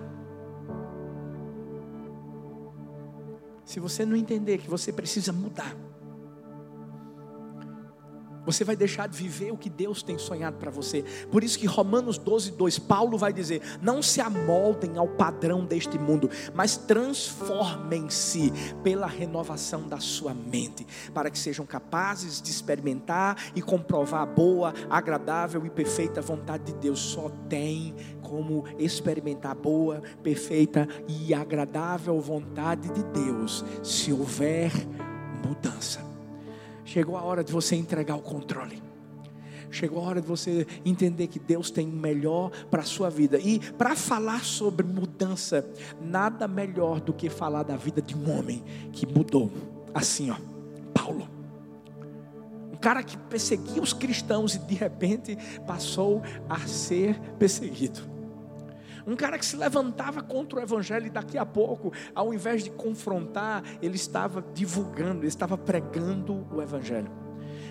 Se 3.64 3.80
você 3.80 4.04
não 4.04 4.16
entender 4.16 4.58
que 4.58 4.68
você 4.68 4.92
precisa 4.92 5.32
mudar, 5.32 5.74
você 8.44 8.64
vai 8.64 8.76
deixar 8.76 9.08
de 9.08 9.16
viver 9.16 9.52
o 9.52 9.56
que 9.56 9.70
Deus 9.70 10.02
tem 10.02 10.18
sonhado 10.18 10.56
para 10.56 10.70
você. 10.70 11.04
Por 11.30 11.44
isso 11.44 11.58
que 11.58 11.66
Romanos 11.66 12.18
12, 12.18 12.52
2, 12.52 12.78
Paulo 12.80 13.16
vai 13.16 13.32
dizer: 13.32 13.62
Não 13.80 14.02
se 14.02 14.20
amoldem 14.20 14.96
ao 14.96 15.08
padrão 15.08 15.64
deste 15.64 15.98
mundo, 15.98 16.30
mas 16.54 16.76
transformem-se 16.76 18.52
pela 18.82 19.06
renovação 19.06 19.88
da 19.88 19.98
sua 20.00 20.34
mente, 20.34 20.86
para 21.14 21.30
que 21.30 21.38
sejam 21.38 21.64
capazes 21.64 22.40
de 22.40 22.50
experimentar 22.50 23.36
e 23.54 23.62
comprovar 23.62 24.22
a 24.22 24.26
boa, 24.26 24.74
agradável 24.90 25.64
e 25.64 25.70
perfeita 25.70 26.20
vontade 26.20 26.64
de 26.64 26.74
Deus. 26.74 27.00
Só 27.00 27.30
tem 27.48 27.94
como 28.22 28.64
experimentar 28.78 29.52
a 29.52 29.54
boa, 29.54 30.02
perfeita 30.22 30.88
e 31.08 31.34
agradável 31.34 32.20
vontade 32.20 32.88
de 32.90 33.02
Deus 33.04 33.64
se 33.82 34.12
houver 34.12 34.72
mudança. 35.44 36.11
Chegou 36.84 37.16
a 37.16 37.22
hora 37.22 37.44
de 37.44 37.52
você 37.52 37.76
entregar 37.76 38.16
o 38.16 38.22
controle. 38.22 38.82
Chegou 39.70 40.04
a 40.04 40.08
hora 40.08 40.20
de 40.20 40.26
você 40.26 40.66
entender 40.84 41.28
que 41.28 41.38
Deus 41.38 41.70
tem 41.70 41.88
o 41.88 41.92
melhor 41.92 42.50
para 42.70 42.82
a 42.82 42.84
sua 42.84 43.08
vida. 43.08 43.38
E 43.38 43.58
para 43.58 43.96
falar 43.96 44.44
sobre 44.44 44.84
mudança, 44.84 45.66
nada 46.00 46.46
melhor 46.46 47.00
do 47.00 47.12
que 47.12 47.30
falar 47.30 47.62
da 47.62 47.76
vida 47.76 48.02
de 48.02 48.14
um 48.14 48.38
homem 48.38 48.62
que 48.92 49.06
mudou. 49.06 49.50
Assim, 49.94 50.30
ó, 50.30 50.36
Paulo. 50.92 51.26
Um 52.70 52.76
cara 52.76 53.02
que 53.02 53.16
perseguia 53.16 53.80
os 53.80 53.94
cristãos 53.94 54.56
e 54.56 54.58
de 54.58 54.74
repente 54.74 55.38
passou 55.66 56.22
a 56.48 56.58
ser 56.66 57.18
perseguido. 57.38 58.11
Um 59.06 59.16
cara 59.16 59.38
que 59.38 59.44
se 59.44 59.56
levantava 59.56 60.22
contra 60.22 60.58
o 60.58 60.62
evangelho 60.62 61.06
e 61.06 61.10
daqui 61.10 61.36
a 61.36 61.46
pouco, 61.46 61.92
ao 62.14 62.32
invés 62.32 62.62
de 62.62 62.70
confrontar, 62.70 63.62
ele 63.80 63.96
estava 63.96 64.44
divulgando, 64.54 65.20
ele 65.20 65.28
estava 65.28 65.58
pregando 65.58 66.46
o 66.52 66.62
evangelho. 66.62 67.10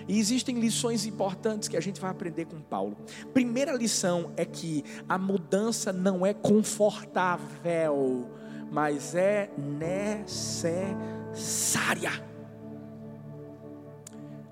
E 0.08 0.18
existem 0.18 0.58
lições 0.58 1.06
importantes 1.06 1.68
que 1.68 1.76
a 1.76 1.80
gente 1.80 2.00
vai 2.00 2.10
aprender 2.10 2.46
com 2.46 2.60
Paulo. 2.60 2.96
Primeira 3.32 3.72
lição 3.72 4.32
é 4.36 4.44
que 4.44 4.84
a 5.08 5.16
mudança 5.16 5.92
não 5.92 6.26
é 6.26 6.34
confortável, 6.34 8.28
mas 8.70 9.14
é 9.14 9.48
necessária. 9.56 10.72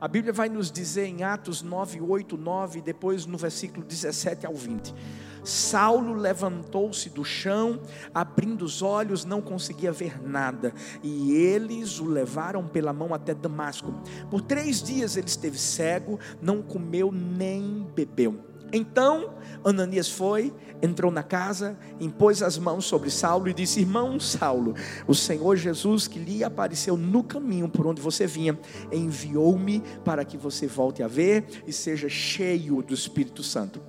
A 0.00 0.08
Bíblia 0.08 0.32
vai 0.32 0.48
nos 0.48 0.72
dizer 0.72 1.04
em 1.06 1.22
Atos 1.24 1.60
9, 1.60 2.00
8, 2.00 2.38
9, 2.38 2.80
depois 2.80 3.26
no 3.26 3.36
versículo 3.36 3.84
17 3.84 4.46
ao 4.46 4.54
20. 4.54 4.94
Saulo 5.42 6.14
levantou-se 6.14 7.08
do 7.10 7.24
chão, 7.24 7.80
abrindo 8.14 8.64
os 8.64 8.82
olhos, 8.82 9.24
não 9.24 9.40
conseguia 9.40 9.92
ver 9.92 10.22
nada, 10.22 10.72
e 11.02 11.32
eles 11.32 11.98
o 11.98 12.04
levaram 12.04 12.66
pela 12.66 12.92
mão 12.92 13.14
até 13.14 13.34
Damasco. 13.34 13.94
Por 14.30 14.40
três 14.40 14.82
dias 14.82 15.16
ele 15.16 15.28
esteve 15.28 15.58
cego, 15.58 16.18
não 16.40 16.62
comeu 16.62 17.10
nem 17.12 17.86
bebeu. 17.94 18.50
Então 18.72 19.34
Ananias 19.64 20.08
foi, 20.08 20.52
entrou 20.80 21.10
na 21.10 21.22
casa, 21.22 21.76
impôs 21.98 22.42
as 22.42 22.56
mãos 22.56 22.84
sobre 22.84 23.10
Saulo 23.10 23.48
e 23.48 23.54
disse: 23.54 23.80
Irmão 23.80 24.18
Saulo, 24.20 24.74
o 25.06 25.14
Senhor 25.14 25.56
Jesus 25.56 26.06
que 26.06 26.18
lhe 26.18 26.44
apareceu 26.44 26.96
no 26.96 27.22
caminho 27.22 27.68
por 27.68 27.86
onde 27.86 28.00
você 28.00 28.26
vinha, 28.26 28.58
enviou-me 28.92 29.82
para 30.04 30.24
que 30.24 30.36
você 30.36 30.66
volte 30.66 31.02
a 31.02 31.08
ver 31.08 31.62
e 31.66 31.72
seja 31.72 32.08
cheio 32.08 32.82
do 32.82 32.94
Espírito 32.94 33.42
Santo. 33.42 33.80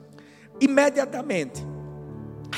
Imediatamente, 0.61 1.65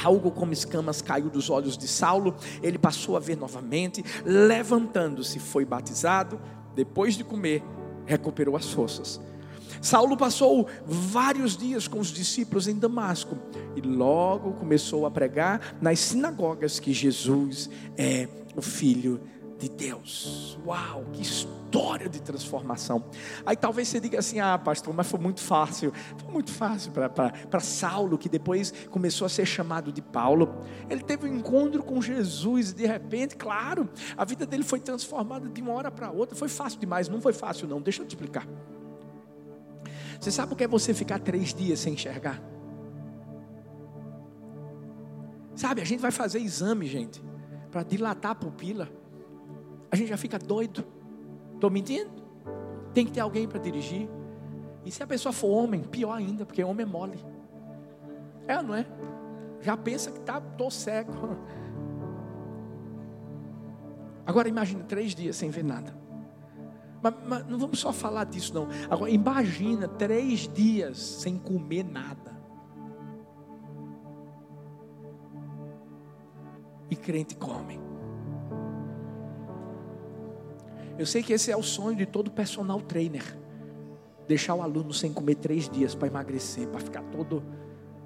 algo 0.03 0.29
como 0.29 0.51
escamas 0.51 1.01
caiu 1.01 1.29
dos 1.29 1.49
olhos 1.49 1.77
de 1.77 1.87
Saulo, 1.87 2.35
ele 2.61 2.77
passou 2.77 3.15
a 3.15 3.19
ver 3.19 3.37
novamente, 3.37 4.03
levantando-se, 4.25 5.39
foi 5.39 5.63
batizado, 5.63 6.39
depois 6.75 7.15
de 7.15 7.23
comer, 7.23 7.63
recuperou 8.05 8.57
as 8.57 8.69
forças. 8.71 9.21
Saulo 9.81 10.15
passou 10.15 10.67
vários 10.85 11.57
dias 11.57 11.87
com 11.87 11.99
os 11.99 12.07
discípulos 12.07 12.67
em 12.67 12.77
Damasco 12.77 13.37
e 13.75 13.81
logo 13.81 14.53
começou 14.53 15.05
a 15.05 15.11
pregar 15.11 15.77
nas 15.81 15.99
sinagogas 15.99 16.79
que 16.79 16.93
Jesus 16.93 17.69
é 17.97 18.27
o 18.55 18.61
Filho 18.61 19.19
de 19.63 19.69
Deus. 19.69 20.59
Uau, 20.65 21.05
que 21.13 21.21
história 21.21 22.09
de 22.09 22.21
transformação. 22.21 23.05
Aí 23.45 23.55
talvez 23.55 23.87
você 23.87 23.99
diga 23.99 24.19
assim: 24.19 24.39
ah, 24.39 24.57
pastor, 24.57 24.93
mas 24.93 25.09
foi 25.09 25.19
muito 25.19 25.39
fácil. 25.39 25.93
Foi 26.17 26.31
muito 26.31 26.51
fácil 26.51 26.91
para 26.91 27.59
Saulo, 27.61 28.17
que 28.17 28.27
depois 28.27 28.73
começou 28.89 29.25
a 29.25 29.29
ser 29.29 29.45
chamado 29.45 29.91
de 29.91 30.01
Paulo. 30.01 30.63
Ele 30.89 31.01
teve 31.01 31.29
um 31.29 31.37
encontro 31.37 31.81
com 31.81 32.01
Jesus 32.01 32.71
e 32.71 32.75
de 32.75 32.85
repente, 32.85 33.37
claro, 33.37 33.89
a 34.17 34.25
vida 34.25 34.45
dele 34.45 34.63
foi 34.63 34.81
transformada 34.81 35.47
de 35.47 35.61
uma 35.61 35.71
hora 35.71 35.89
para 35.89 36.11
outra. 36.11 36.35
Foi 36.35 36.49
fácil 36.49 36.79
demais, 36.79 37.07
não 37.07 37.21
foi 37.21 37.33
fácil, 37.33 37.65
não. 37.67 37.81
Deixa 37.81 38.01
eu 38.01 38.05
te 38.05 38.15
explicar. 38.15 38.45
Você 40.19 40.31
sabe 40.31 40.53
o 40.53 40.55
que 40.55 40.63
é 40.65 40.67
você 40.67 40.93
ficar 40.93 41.19
três 41.19 41.53
dias 41.53 41.79
sem 41.79 41.93
enxergar? 41.93 42.41
Sabe, 45.55 45.81
a 45.81 45.85
gente 45.85 45.99
vai 45.99 46.11
fazer 46.11 46.39
exame, 46.39 46.87
gente, 46.87 47.23
para 47.71 47.83
dilatar 47.83 48.31
a 48.31 48.35
pupila 48.35 49.02
a 49.93 49.95
gente 49.95 50.07
já 50.07 50.17
fica 50.17 50.39
doido. 50.39 50.83
Estou 51.53 51.69
mentindo? 51.69 52.09
Tem 52.95 53.05
que 53.05 53.11
ter 53.11 53.19
alguém 53.19 53.47
para 53.47 53.59
dirigir. 53.59 54.09
E 54.83 54.89
se 54.89 55.03
a 55.03 55.07
pessoa 55.07 55.31
for 55.31 55.49
homem, 55.49 55.83
pior 55.83 56.13
ainda, 56.13 56.47
porque 56.47 56.63
homem 56.63 56.83
é 56.83 56.89
mole. 56.89 57.23
É, 58.47 58.59
não 58.59 58.73
é? 58.73 58.87
Já 59.61 59.77
pensa 59.77 60.09
que 60.09 60.19
tá, 60.21 60.41
tô 60.41 60.71
cego. 60.71 61.13
Agora 64.25 64.49
imagina 64.49 64.83
três 64.83 65.13
dias 65.13 65.35
sem 65.35 65.51
ver 65.51 65.63
nada. 65.63 65.95
Mas, 66.99 67.13
mas, 67.27 67.47
não 67.47 67.59
vamos 67.59 67.77
só 67.77 67.93
falar 67.93 68.23
disso, 68.23 68.51
não. 68.51 68.67
Agora 68.89 69.11
imagina 69.11 69.87
três 69.87 70.47
dias 70.51 70.97
sem 70.97 71.37
comer 71.37 71.83
nada. 71.83 72.35
E 76.89 76.95
crente 76.95 77.35
come. 77.35 77.92
Eu 80.97 81.05
sei 81.05 81.23
que 81.23 81.33
esse 81.33 81.51
é 81.51 81.57
o 81.57 81.63
sonho 81.63 81.97
de 81.97 82.05
todo 82.05 82.29
personal 82.29 82.79
trainer. 82.81 83.23
Deixar 84.27 84.53
o 84.55 84.61
aluno 84.61 84.93
sem 84.93 85.11
comer 85.11 85.35
três 85.35 85.67
dias 85.67 85.95
para 85.95 86.07
emagrecer, 86.07 86.67
para 86.67 86.79
ficar 86.79 87.03
todo. 87.03 87.43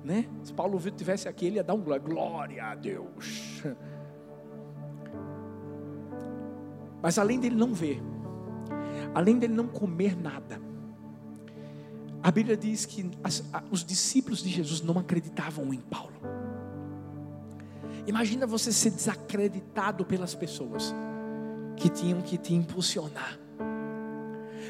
Né? 0.03 0.25
Se 0.43 0.53
Paulo 0.53 0.77
Vitor 0.79 0.97
tivesse 0.97 1.27
aqui, 1.27 1.45
ele 1.45 1.57
ia 1.57 1.63
dar 1.63 1.73
um 1.73 1.81
glória, 1.81 2.03
glória 2.03 2.63
a 2.63 2.75
Deus. 2.75 3.61
Mas 7.01 7.19
além 7.19 7.39
dele 7.39 7.55
não 7.55 7.73
ver, 7.73 8.01
além 9.13 9.37
dele 9.37 9.53
não 9.53 9.67
comer 9.67 10.17
nada, 10.17 10.59
a 12.23 12.31
Bíblia 12.31 12.57
diz 12.57 12.85
que 12.85 13.11
as, 13.23 13.43
a, 13.53 13.63
os 13.69 13.83
discípulos 13.85 14.41
de 14.41 14.49
Jesus 14.49 14.81
não 14.81 14.97
acreditavam 14.97 15.73
em 15.73 15.79
Paulo. 15.79 16.15
Imagina 18.07 18.47
você 18.47 18.71
ser 18.71 18.91
desacreditado 18.91 20.05
pelas 20.05 20.33
pessoas 20.33 20.95
que 21.77 21.89
tinham 21.89 22.21
que 22.21 22.37
te 22.37 22.53
impulsionar. 22.53 23.37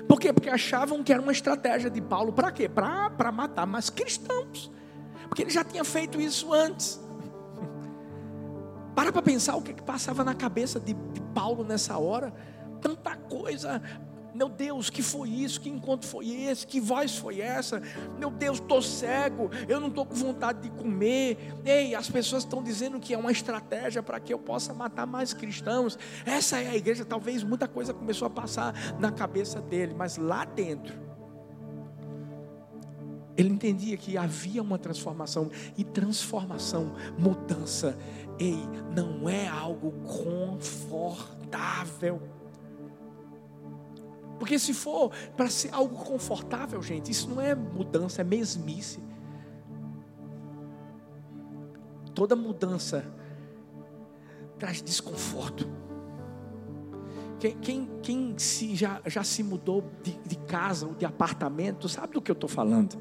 Por 0.08 0.20
quê? 0.20 0.32
Porque 0.32 0.50
achavam 0.50 1.04
que 1.04 1.12
era 1.12 1.22
uma 1.22 1.32
estratégia 1.32 1.90
de 1.90 2.02
Paulo 2.02 2.32
para 2.32 2.52
quê? 2.52 2.70
Para 2.70 3.32
matar 3.32 3.66
mais 3.66 3.90
cristãos. 3.90 4.72
Porque 5.28 5.42
ele 5.42 5.50
já 5.50 5.64
tinha 5.64 5.84
feito 5.84 6.22
isso 6.22 6.54
antes. 6.54 7.02
Para 8.96 9.12
para 9.12 9.22
pensar 9.22 9.56
o 9.56 9.62
que, 9.62 9.74
que 9.74 9.84
passava 9.84 10.24
na 10.24 10.34
cabeça 10.34 10.80
de, 10.80 10.94
de 10.94 11.22
Paulo 11.34 11.64
nessa 11.64 11.98
hora. 11.98 12.34
Tanta 12.82 13.16
coisa 13.16 13.82
meu 14.38 14.48
Deus, 14.48 14.90
que 14.92 15.02
foi 15.02 15.30
isso? 15.30 15.60
Que 15.60 15.68
encontro 15.68 16.08
foi 16.08 16.30
esse? 16.30 16.68
Que 16.68 16.80
voz 16.80 17.18
foi 17.18 17.42
essa? 17.42 17.82
Meu 18.20 18.30
Deus, 18.30 18.60
estou 18.60 18.84
cego, 18.84 19.50
eu 19.68 19.80
não 19.80 19.88
estou 19.88 20.06
com 20.06 20.14
vontade 20.14 20.62
de 20.62 20.70
comer. 20.70 21.40
Ei, 21.66 21.96
as 21.96 22.08
pessoas 22.08 22.44
estão 22.44 22.62
dizendo 22.62 23.00
que 23.00 23.16
é 23.16 23.18
uma 23.18 23.32
estratégia 23.32 24.04
para 24.04 24.20
que 24.20 24.32
eu 24.32 24.38
possa 24.38 24.76
matar 24.76 25.08
mais 25.08 25.34
cristãos. 25.34 25.98
Essa 26.24 26.60
é 26.60 26.70
a 26.70 26.76
igreja. 26.76 27.04
Talvez 27.04 27.44
muita 27.44 27.68
coisa 27.68 27.96
começou 27.96 28.28
a 28.28 28.30
passar 28.30 28.76
na 29.00 29.12
cabeça 29.12 29.60
dele, 29.60 29.96
mas 29.98 30.18
lá 30.18 30.46
dentro, 30.46 30.94
ele 33.36 33.50
entendia 33.50 33.98
que 33.98 34.20
havia 34.20 34.62
uma 34.62 34.78
transformação, 34.78 35.50
e 35.76 35.84
transformação, 35.84 36.94
mudança, 37.18 37.98
ei, 38.38 38.60
não 38.96 39.28
é 39.28 39.48
algo 39.48 39.94
confortável. 40.04 42.37
Porque 44.40 44.60
se 44.60 44.74
for 44.74 45.12
para 45.36 45.50
ser 45.50 45.74
algo 45.74 45.96
confortável, 45.96 46.82
gente, 46.82 47.12
isso 47.12 47.30
não 47.30 47.42
é 47.42 47.56
mudança, 47.56 48.22
é 48.22 48.24
mesmice. 48.24 49.00
Toda 52.14 52.36
mudança 52.36 53.06
traz 54.58 54.82
desconforto. 54.82 55.68
Quem, 57.40 57.56
quem, 57.58 57.90
quem 58.02 58.34
se, 58.38 58.76
já, 58.76 59.00
já 59.06 59.24
se 59.24 59.44
mudou 59.44 59.84
de, 60.02 60.12
de 60.26 60.36
casa 60.36 60.88
ou 60.88 60.96
de 60.96 61.06
apartamento, 61.06 61.88
sabe 61.88 62.14
do 62.14 62.22
que 62.22 62.32
eu 62.32 62.34
estou 62.34 62.50
falando? 62.50 62.98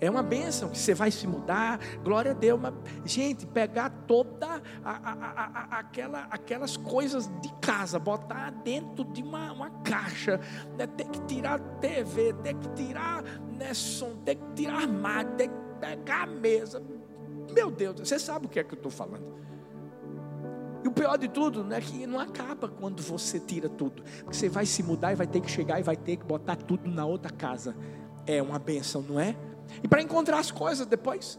É 0.00 0.10
uma 0.10 0.22
bênção 0.22 0.68
que 0.68 0.78
você 0.78 0.92
vai 0.92 1.10
se 1.10 1.26
mudar, 1.26 1.78
glória 2.02 2.32
a 2.32 2.34
Deus. 2.34 2.60
Mas, 2.60 2.74
gente, 3.04 3.46
pegar 3.46 3.90
toda 4.06 4.60
a, 4.84 4.90
a, 4.90 5.12
a, 5.12 5.78
aquela, 5.78 6.26
aquelas 6.30 6.76
coisas 6.76 7.30
de 7.40 7.52
casa, 7.60 7.98
botar 7.98 8.50
dentro 8.50 9.04
de 9.04 9.22
uma, 9.22 9.52
uma 9.52 9.70
caixa, 9.82 10.40
né? 10.76 10.86
ter 10.86 11.06
que 11.08 11.20
tirar 11.22 11.58
TV, 11.80 12.32
ter 12.42 12.54
que 12.54 12.68
tirar 12.70 13.22
né, 13.22 13.72
som, 13.72 14.16
ter 14.24 14.34
que 14.34 14.52
tirar 14.54 14.82
armário, 14.82 15.30
ter 15.32 15.48
que 15.48 15.54
pegar 15.80 16.22
a 16.22 16.26
mesa. 16.26 16.82
Meu 17.52 17.70
Deus, 17.70 18.00
você 18.00 18.18
sabe 18.18 18.46
o 18.46 18.48
que 18.48 18.58
é 18.58 18.64
que 18.64 18.74
eu 18.74 18.78
estou 18.78 18.90
falando. 18.90 19.34
E 20.82 20.88
o 20.88 20.92
pior 20.92 21.16
de 21.16 21.28
tudo 21.28 21.72
é 21.72 21.80
que 21.80 22.06
não 22.06 22.20
acaba 22.20 22.68
quando 22.68 23.02
você 23.02 23.40
tira 23.40 23.70
tudo. 23.70 24.02
Porque 24.18 24.36
você 24.36 24.50
vai 24.50 24.66
se 24.66 24.82
mudar 24.82 25.12
e 25.12 25.14
vai 25.14 25.26
ter 25.26 25.40
que 25.40 25.50
chegar 25.50 25.80
e 25.80 25.82
vai 25.82 25.96
ter 25.96 26.16
que 26.16 26.26
botar 26.26 26.56
tudo 26.56 26.90
na 26.90 27.06
outra 27.06 27.30
casa. 27.30 27.74
É 28.26 28.42
uma 28.42 28.58
benção, 28.58 29.00
não 29.00 29.18
é? 29.18 29.34
E 29.82 29.88
para 29.88 30.02
encontrar 30.02 30.38
as 30.38 30.50
coisas 30.50 30.86
depois. 30.86 31.38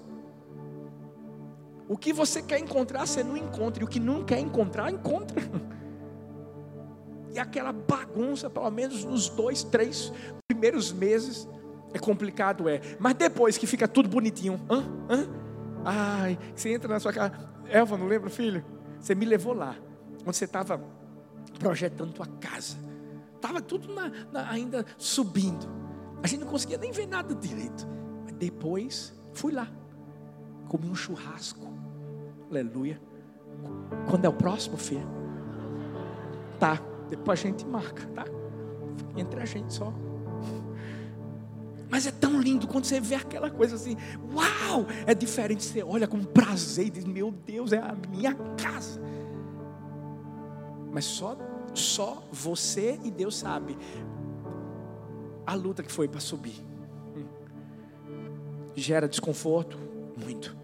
O 1.88 1.98
que 1.98 2.12
você 2.12 2.42
quer 2.42 2.60
encontrar, 2.60 3.06
você 3.06 3.24
não 3.24 3.38
encontra. 3.38 3.84
E 3.84 3.86
o 3.86 3.88
que 3.90 4.00
não 4.00 4.24
quer 4.24 4.40
encontrar, 4.40 4.92
encontra. 4.92 5.42
E 7.36 7.40
aquela 7.40 7.74
bagunça, 7.74 8.50
pelo 8.50 8.72
menos 8.72 9.04
nos 9.04 9.28
dois, 9.28 9.62
três 9.62 10.10
primeiros 10.48 10.94
meses, 10.94 11.46
é 11.94 12.00
complicado, 12.00 12.70
é. 12.70 12.80
Mas 12.98 13.14
depois 13.16 13.58
que 13.58 13.68
fica 13.68 13.90
tudo 13.90 14.08
bonitinho, 14.08 14.58
hã? 14.70 14.86
Hã? 15.10 15.28
Ai, 15.84 16.40
você 16.56 16.74
entra 16.74 16.88
na 16.88 16.98
sua 16.98 17.12
casa. 17.12 17.34
Elva, 17.68 17.98
não 17.98 18.08
lembra, 18.08 18.30
filho? 18.30 18.64
Você 19.02 19.14
me 19.14 19.26
levou 19.26 19.54
lá, 19.54 19.76
onde 20.26 20.38
você 20.38 20.46
estava 20.46 20.82
projetando 21.60 22.14
tua 22.14 22.26
casa. 22.26 22.78
Estava 23.36 23.62
tudo 23.62 23.94
na, 23.94 24.12
na, 24.32 24.50
ainda 24.50 24.86
subindo. 24.98 25.68
A 26.24 26.28
gente 26.28 26.40
não 26.40 26.48
conseguia 26.48 26.78
nem 26.78 26.92
ver 26.94 27.06
nada 27.06 27.36
direito. 27.36 27.86
Depois, 28.38 29.14
fui 29.34 29.52
lá. 29.52 29.68
Comi 30.68 30.90
um 30.90 30.96
churrasco. 30.96 31.68
Aleluia. 32.50 33.02
Quando 34.10 34.26
é 34.26 34.30
o 34.30 34.34
próximo, 34.34 34.78
filho? 34.78 35.08
Tá. 36.60 36.80
Depois 37.10 37.40
a 37.40 37.44
gente 37.44 37.66
marca, 37.66 38.06
tá? 38.08 38.26
Entre 39.16 39.40
a 39.40 39.46
gente 39.46 39.74
só. 39.74 39.94
Mas 41.90 42.08
é 42.08 42.12
tão 42.12 42.42
lindo 42.42 42.68
quando 42.68 42.86
você 42.86 43.00
vê 43.00 43.16
aquela 43.16 43.50
coisa 43.50 43.76
assim, 43.76 43.96
uau! 44.34 44.86
É 45.06 45.14
diferente, 45.14 45.64
você 45.64 45.84
olha 45.84 46.08
com 46.08 46.24
prazer 46.24 46.88
e 46.88 46.90
diz: 46.90 47.06
Meu 47.06 47.32
Deus, 47.32 47.72
é 47.72 47.78
a 47.78 47.96
minha 48.10 48.34
casa. 48.58 49.00
Mas 50.92 51.06
só, 51.06 51.38
só 51.74 52.24
você 52.32 53.00
e 53.04 53.12
Deus 53.12 53.38
sabe 53.38 53.78
a 55.46 55.54
luta 55.54 55.84
que 55.84 55.92
foi 55.92 56.08
para 56.08 56.20
subir 56.20 56.75
gera 58.76 59.08
desconforto? 59.08 59.78
Muito. 60.18 60.56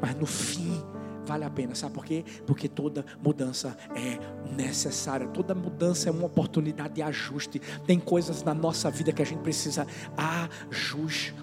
Mas 0.00 0.14
no 0.16 0.26
fim, 0.26 0.82
vale 1.24 1.44
a 1.44 1.50
pena, 1.50 1.74
sabe 1.74 1.94
por 1.94 2.04
quê? 2.04 2.24
Porque 2.46 2.68
toda 2.68 3.04
mudança 3.22 3.76
é 3.94 4.18
necessária, 4.54 5.26
toda 5.28 5.54
mudança 5.54 6.08
é 6.08 6.12
uma 6.12 6.26
oportunidade 6.26 6.94
de 6.94 7.02
ajuste. 7.02 7.60
Tem 7.86 7.98
coisas 7.98 8.42
na 8.42 8.54
nossa 8.54 8.90
vida 8.90 9.12
que 9.12 9.22
a 9.22 9.26
gente 9.26 9.40
precisa 9.40 9.86
ajustar. 10.16 11.34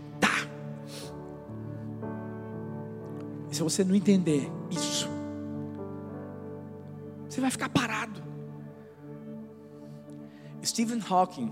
E 3.50 3.56
se 3.56 3.64
você 3.64 3.84
não 3.84 3.96
entender 3.96 4.50
isso, 4.70 5.10
você 7.28 7.42
vai 7.42 7.50
ficar 7.50 7.70
parado. 7.70 8.22
Stephen 10.64 11.02
Hawking 11.10 11.52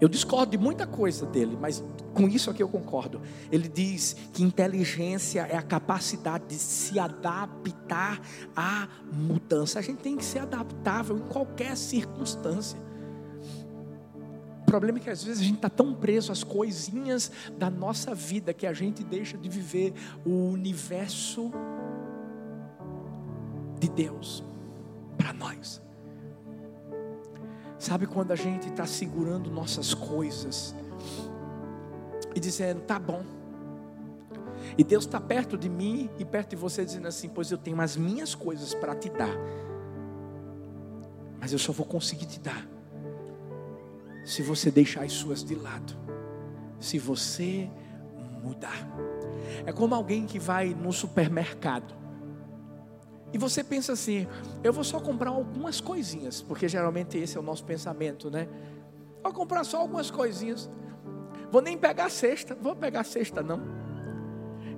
eu 0.00 0.08
discordo 0.08 0.52
de 0.52 0.58
muita 0.58 0.86
coisa 0.86 1.24
dele, 1.26 1.56
mas 1.60 1.82
com 2.12 2.28
isso 2.28 2.50
aqui 2.50 2.62
eu 2.62 2.68
concordo. 2.68 3.20
Ele 3.50 3.68
diz 3.68 4.16
que 4.32 4.42
inteligência 4.42 5.42
é 5.42 5.56
a 5.56 5.62
capacidade 5.62 6.44
de 6.48 6.56
se 6.56 6.98
adaptar 6.98 8.20
à 8.56 8.88
mudança. 9.12 9.78
A 9.78 9.82
gente 9.82 9.98
tem 9.98 10.16
que 10.16 10.24
ser 10.24 10.40
adaptável 10.40 11.16
em 11.16 11.22
qualquer 11.22 11.76
circunstância. 11.76 12.78
O 14.62 14.64
problema 14.64 14.98
é 14.98 15.00
que 15.02 15.10
às 15.10 15.22
vezes 15.22 15.40
a 15.40 15.44
gente 15.44 15.56
está 15.56 15.68
tão 15.68 15.94
preso 15.94 16.32
às 16.32 16.42
coisinhas 16.42 17.30
da 17.56 17.70
nossa 17.70 18.14
vida 18.14 18.52
que 18.52 18.66
a 18.66 18.72
gente 18.72 19.04
deixa 19.04 19.36
de 19.36 19.48
viver 19.48 19.92
o 20.24 20.48
universo 20.48 21.52
de 23.78 23.88
Deus 23.88 24.42
para 25.16 25.32
nós. 25.32 25.83
Sabe 27.84 28.06
quando 28.06 28.32
a 28.32 28.34
gente 28.34 28.70
está 28.70 28.86
segurando 28.86 29.50
nossas 29.50 29.92
coisas 29.92 30.74
e 32.34 32.40
dizendo, 32.40 32.80
tá 32.80 32.98
bom. 32.98 33.22
E 34.78 34.82
Deus 34.82 35.04
está 35.04 35.20
perto 35.20 35.58
de 35.58 35.68
mim 35.68 36.08
e 36.18 36.24
perto 36.24 36.50
de 36.50 36.56
você, 36.56 36.82
dizendo 36.82 37.08
assim: 37.08 37.28
Pois 37.28 37.50
eu 37.50 37.58
tenho 37.58 37.78
as 37.82 37.94
minhas 37.94 38.34
coisas 38.34 38.72
para 38.72 38.94
te 38.94 39.10
dar, 39.10 39.36
mas 41.38 41.52
eu 41.52 41.58
só 41.58 41.72
vou 41.72 41.84
conseguir 41.84 42.24
te 42.24 42.40
dar 42.40 42.66
se 44.24 44.40
você 44.40 44.70
deixar 44.70 45.04
as 45.04 45.12
suas 45.12 45.44
de 45.44 45.54
lado, 45.54 45.94
se 46.80 46.98
você 46.98 47.68
mudar. 48.42 48.88
É 49.66 49.72
como 49.74 49.94
alguém 49.94 50.24
que 50.24 50.38
vai 50.38 50.70
no 50.70 50.90
supermercado 50.90 51.94
e 53.34 53.38
você 53.38 53.64
pensa 53.64 53.92
assim: 53.92 54.28
eu 54.62 54.72
vou 54.72 54.84
só 54.84 55.00
comprar 55.00 55.30
algumas 55.30 55.80
coisinhas, 55.80 56.40
porque 56.40 56.68
geralmente 56.68 57.18
esse 57.18 57.36
é 57.36 57.40
o 57.40 57.42
nosso 57.42 57.64
pensamento, 57.64 58.30
né? 58.30 58.48
Vou 59.24 59.32
comprar 59.32 59.64
só 59.64 59.80
algumas 59.80 60.08
coisinhas. 60.08 60.70
Vou 61.50 61.60
nem 61.60 61.76
pegar 61.76 62.04
a 62.04 62.10
cesta, 62.10 62.54
vou 62.54 62.76
pegar 62.76 63.00
a 63.00 63.04
cesta 63.04 63.42
não. 63.42 63.60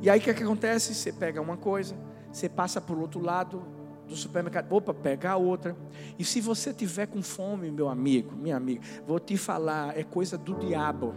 E 0.01 0.09
aí 0.09 0.19
o 0.19 0.23
que, 0.23 0.31
é 0.31 0.35
que 0.35 0.43
acontece? 0.43 0.95
Você 0.95 1.13
pega 1.13 1.39
uma 1.39 1.59
coisa, 1.59 1.95
você 2.33 2.49
passa 2.49 2.81
para 2.81 2.95
o 2.95 3.01
outro 3.01 3.21
lado 3.21 3.63
do 4.09 4.17
supermercado, 4.17 4.73
opa, 4.73 4.95
pega 4.95 5.33
a 5.33 5.37
outra. 5.37 5.77
E 6.19 6.25
se 6.25 6.41
você 6.41 6.73
tiver 6.73 7.09
com 7.09 7.23
fome, 7.23 7.71
meu 7.71 7.91
amigo, 7.91 8.35
minha 8.35 8.57
amiga, 8.57 8.81
vou 9.07 9.21
te 9.21 9.37
falar, 9.37 9.99
é 9.99 10.03
coisa 10.03 10.39
do 10.39 10.55
diabo. 10.55 11.15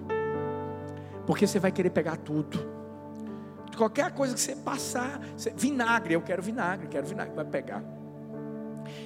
Porque 1.26 1.48
você 1.48 1.58
vai 1.58 1.72
querer 1.72 1.92
pegar 1.92 2.18
tudo. 2.18 2.79
Qualquer 3.80 4.12
coisa 4.12 4.34
que 4.34 4.42
você 4.42 4.58
passar, 4.58 5.22
você, 5.38 5.52
vinagre, 5.52 6.14
eu 6.14 6.22
quero 6.22 6.44
vinagre, 6.44 6.90
quero 6.90 7.08
vinagre, 7.08 7.34
vai 7.34 7.46
pegar. 7.46 7.82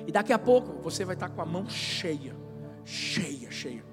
E 0.08 0.12
daqui 0.12 0.34
a 0.34 0.40
pouco 0.40 0.82
você 0.82 1.06
vai 1.06 1.14
estar 1.14 1.30
com 1.30 1.40
a 1.44 1.46
mão 1.46 1.70
cheia, 1.70 2.36
cheia, 2.84 3.52
cheia. 3.52 3.86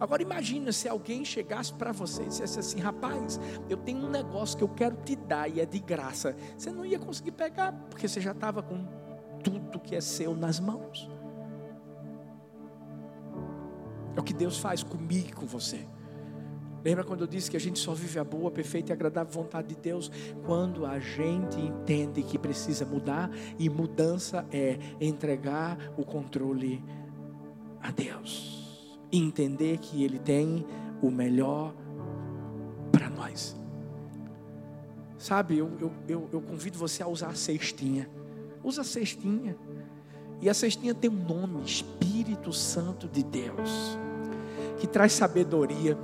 Agora 0.00 0.20
imagina 0.20 0.72
se 0.72 0.88
alguém 0.88 1.24
chegasse 1.24 1.72
para 1.72 1.92
você 1.92 2.24
e 2.24 2.26
dissesse 2.26 2.58
assim, 2.58 2.80
rapaz, 2.80 3.38
eu 3.70 3.76
tenho 3.76 4.04
um 4.04 4.10
negócio 4.10 4.58
que 4.58 4.64
eu 4.64 4.68
quero 4.68 4.96
te 4.96 5.14
dar 5.14 5.48
e 5.48 5.60
é 5.60 5.64
de 5.64 5.78
graça. 5.78 6.36
Você 6.58 6.72
não 6.72 6.84
ia 6.84 6.98
conseguir 6.98 7.30
pegar, 7.30 7.70
porque 7.88 8.08
você 8.08 8.20
já 8.20 8.32
estava 8.32 8.64
com 8.64 8.84
tudo 9.44 9.78
que 9.78 9.94
é 9.94 10.00
seu 10.00 10.34
nas 10.34 10.58
mãos. 10.58 11.08
É 14.16 14.18
o 14.18 14.24
que 14.24 14.34
Deus 14.34 14.58
faz 14.58 14.82
comigo 14.82 15.28
e 15.28 15.32
com 15.32 15.46
você. 15.46 15.86
Lembra 16.84 17.02
quando 17.02 17.22
eu 17.22 17.26
disse 17.26 17.50
que 17.50 17.56
a 17.56 17.60
gente 17.60 17.78
só 17.78 17.94
vive 17.94 18.18
a 18.18 18.24
boa, 18.24 18.50
perfeita 18.50 18.90
e 18.90 18.92
agradável 18.92 19.32
vontade 19.32 19.68
de 19.68 19.76
Deus 19.76 20.10
quando 20.44 20.84
a 20.84 20.98
gente 20.98 21.58
entende 21.58 22.22
que 22.22 22.38
precisa 22.38 22.84
mudar 22.84 23.30
e 23.58 23.70
mudança 23.70 24.44
é 24.52 24.78
entregar 25.00 25.78
o 25.96 26.04
controle 26.04 26.84
a 27.80 27.90
Deus. 27.90 28.98
Entender 29.10 29.78
que 29.78 30.04
Ele 30.04 30.18
tem 30.18 30.66
o 31.00 31.10
melhor 31.10 31.74
para 32.92 33.08
nós. 33.08 33.56
Sabe, 35.16 35.56
eu, 35.56 35.70
eu, 35.80 35.90
eu, 36.06 36.28
eu, 36.30 36.40
convido 36.42 36.76
você 36.76 37.02
a 37.02 37.08
usar 37.08 37.28
a 37.28 37.34
cestinha. 37.34 38.10
Usa 38.62 38.82
a 38.82 38.84
cestinha. 38.84 39.56
E 40.38 40.50
a 40.50 40.54
cestinha 40.54 40.94
tem 40.94 41.08
um 41.08 41.14
nome, 41.14 41.64
Espírito 41.64 42.52
Santo 42.52 43.08
de 43.08 43.22
Deus, 43.22 43.98
que 44.78 44.86
traz 44.86 45.14
sabedoria 45.14 45.96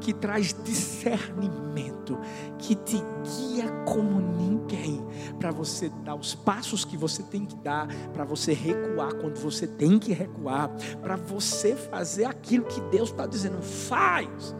que 0.00 0.12
traz 0.12 0.54
discernimento, 0.64 2.18
que 2.58 2.74
te 2.74 2.96
guia 2.96 3.68
como 3.84 4.20
ninguém, 4.20 5.04
para 5.38 5.50
você 5.50 5.88
dar 6.04 6.14
os 6.14 6.34
passos 6.34 6.84
que 6.84 6.96
você 6.96 7.22
tem 7.22 7.44
que 7.44 7.56
dar, 7.56 7.88
para 8.12 8.24
você 8.24 8.52
recuar 8.52 9.14
quando 9.14 9.38
você 9.38 9.66
tem 9.66 9.98
que 9.98 10.12
recuar, 10.12 10.70
para 11.02 11.16
você 11.16 11.74
fazer 11.74 12.24
aquilo 12.24 12.64
que 12.64 12.80
Deus 12.82 13.10
está 13.10 13.26
dizendo, 13.26 13.60
faz. 13.62 14.54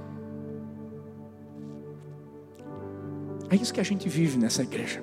É 3.51 3.57
isso 3.57 3.73
que 3.73 3.81
a 3.81 3.85
gente 3.85 4.09
vive 4.09 4.39
nessa 4.39 4.63
igreja. 4.63 5.03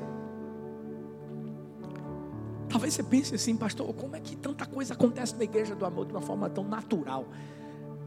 Talvez 2.70 2.94
você 2.94 3.04
pense 3.04 3.34
assim, 3.34 3.56
pastor, 3.56 3.92
como 3.94 4.16
é 4.16 4.20
que 4.20 4.36
tanta 4.36 4.66
coisa 4.66 4.94
acontece 4.94 5.36
na 5.36 5.44
igreja 5.44 5.74
do 5.74 5.86
amor 5.86 6.06
de 6.06 6.12
uma 6.12 6.22
forma 6.22 6.50
tão 6.50 6.64
natural? 6.64 7.26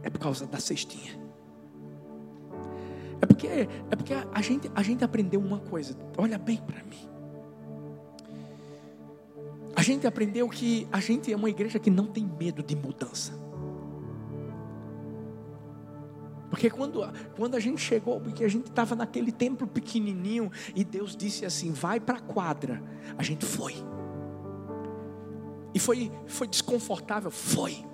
É 0.03 0.11
por 0.11 0.21
causa 0.21 0.47
da 0.47 0.61
cestinha. 0.61 1.28
É 3.21 3.27
porque, 3.27 3.47
é 3.47 3.97
porque 3.97 4.15
a, 4.15 4.41
gente, 4.41 4.71
a 4.75 4.83
gente 4.83 5.05
aprendeu 5.05 5.41
uma 5.41 5.59
coisa. 5.59 5.97
Olha 6.17 6.39
bem 6.39 6.59
para 6.59 6.83
mim. 6.85 7.09
A 9.75 9.83
gente 9.83 10.07
aprendeu 10.07 10.49
que 10.49 10.89
a 10.91 11.01
gente 11.01 11.33
é 11.33 11.37
uma 11.37 11.49
igreja 11.49 11.79
que 11.79 11.91
não 11.91 12.07
tem 12.07 12.29
medo 12.39 12.63
de 12.63 12.75
mudança. 12.75 13.33
Porque 16.51 16.71
quando, 16.71 17.01
quando 17.37 17.55
a 17.55 17.61
gente 17.61 17.81
chegou, 17.81 18.21
porque 18.21 18.43
a 18.43 18.49
gente 18.49 18.69
estava 18.69 18.97
naquele 18.97 19.31
templo 19.31 19.67
pequenininho 19.67 20.51
e 20.75 20.83
Deus 20.83 21.17
disse 21.17 21.45
assim: 21.45 21.73
vai 21.73 22.01
para 22.01 22.19
a 22.19 22.21
quadra, 22.21 22.83
a 23.17 23.23
gente 23.23 23.45
foi. 23.45 23.75
E 25.75 25.79
foi, 25.79 26.11
foi 26.27 26.49
desconfortável? 26.49 27.31
Foi. 27.31 27.85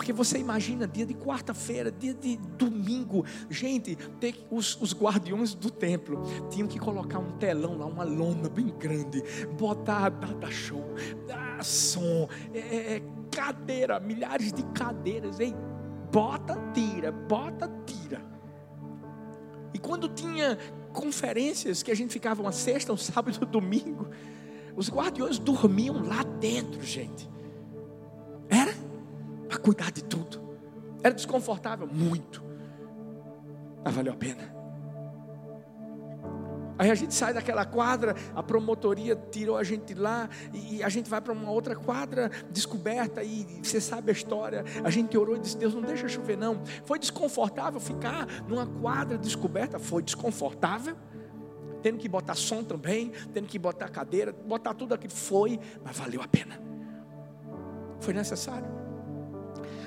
Porque 0.00 0.14
você 0.14 0.38
imagina, 0.38 0.88
dia 0.88 1.04
de 1.04 1.12
quarta-feira, 1.12 1.92
dia 1.92 2.14
de 2.14 2.38
domingo, 2.56 3.22
gente, 3.50 3.98
os, 4.50 4.80
os 4.80 4.94
guardiões 4.94 5.52
do 5.52 5.70
templo 5.70 6.22
tinham 6.48 6.66
que 6.66 6.78
colocar 6.78 7.18
um 7.18 7.32
telão 7.32 7.76
lá, 7.76 7.84
uma 7.84 8.02
lona 8.02 8.48
bem 8.48 8.68
grande, 8.68 9.22
botar 9.58 10.08
data 10.08 10.50
show, 10.50 10.82
dar 11.28 11.62
som, 11.62 12.26
é, 12.54 12.58
é, 12.58 12.96
é, 12.96 13.02
cadeira, 13.30 14.00
milhares 14.00 14.54
de 14.54 14.62
cadeiras, 14.72 15.38
ei, 15.38 15.54
bota, 16.10 16.56
tira, 16.72 17.12
bota, 17.12 17.70
tira. 17.84 18.22
E 19.74 19.78
quando 19.78 20.08
tinha 20.08 20.56
conferências 20.94 21.82
que 21.82 21.90
a 21.90 21.94
gente 21.94 22.10
ficava 22.10 22.40
uma 22.40 22.52
sexta, 22.52 22.90
um 22.90 22.96
sábado 22.96 23.38
um 23.42 23.50
domingo, 23.50 24.08
os 24.74 24.88
guardiões 24.88 25.38
dormiam 25.38 26.02
lá 26.02 26.22
dentro, 26.22 26.82
gente. 26.82 27.28
Cuidar 29.62 29.90
de 29.90 30.04
tudo. 30.04 30.40
Era 31.02 31.14
desconfortável? 31.14 31.86
Muito. 31.86 32.42
Mas 33.84 33.94
valeu 33.94 34.12
a 34.12 34.16
pena. 34.16 34.60
Aí 36.80 36.90
a 36.90 36.94
gente 36.94 37.12
sai 37.12 37.34
daquela 37.34 37.66
quadra, 37.66 38.14
a 38.34 38.42
promotoria 38.42 39.14
tirou 39.14 39.58
a 39.58 39.62
gente 39.62 39.92
lá 39.92 40.30
e 40.50 40.82
a 40.82 40.88
gente 40.88 41.10
vai 41.10 41.20
para 41.20 41.30
uma 41.30 41.50
outra 41.50 41.76
quadra 41.76 42.30
descoberta 42.50 43.22
e 43.22 43.60
você 43.62 43.78
sabe 43.82 44.10
a 44.10 44.14
história. 44.14 44.64
A 44.82 44.88
gente 44.88 45.16
orou 45.18 45.36
e 45.36 45.40
disse: 45.40 45.58
Deus, 45.58 45.74
não 45.74 45.82
deixa 45.82 46.08
chover, 46.08 46.38
não. 46.38 46.62
Foi 46.86 46.98
desconfortável 46.98 47.78
ficar 47.78 48.26
numa 48.48 48.66
quadra 48.66 49.18
descoberta? 49.18 49.78
Foi 49.78 50.02
desconfortável. 50.02 50.96
Tendo 51.82 51.98
que 51.98 52.08
botar 52.08 52.34
som 52.34 52.64
também, 52.64 53.12
tendo 53.34 53.46
que 53.46 53.58
botar 53.58 53.90
cadeira, 53.90 54.32
botar 54.32 54.72
tudo 54.72 54.94
aquilo. 54.94 55.12
Foi, 55.12 55.60
mas 55.84 55.98
valeu 55.98 56.22
a 56.22 56.28
pena. 56.28 56.58
Foi 58.00 58.14
necessário. 58.14 58.79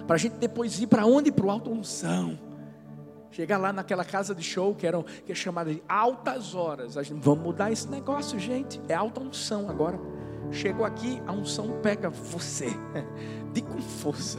Para 0.05 0.15
a 0.15 0.19
gente 0.19 0.33
depois 0.33 0.79
ir 0.79 0.87
para 0.87 1.05
onde? 1.05 1.31
Para 1.31 1.45
o 1.45 1.49
alto 1.49 1.71
unção 1.71 2.37
Chegar 3.33 3.57
lá 3.57 3.73
naquela 3.73 4.05
casa 4.05 4.35
de 4.35 4.43
show 4.43 4.75
que, 4.75 4.85
eram, 4.85 5.01
que 5.25 5.31
é 5.31 5.35
chamada 5.35 5.73
de 5.73 5.81
altas 5.89 6.53
horas. 6.53 6.93
Gente, 6.93 7.19
vamos 7.19 7.43
mudar 7.43 7.71
esse 7.71 7.89
negócio, 7.89 8.37
gente. 8.37 8.79
É 8.87 8.93
alta 8.93 9.19
unção 9.19 9.67
agora. 9.67 9.99
Chegou 10.51 10.85
aqui, 10.85 11.19
a 11.25 11.31
unção 11.31 11.79
pega 11.81 12.11
você. 12.11 12.67
De 13.51 13.61
com 13.63 13.81
força. 13.81 14.37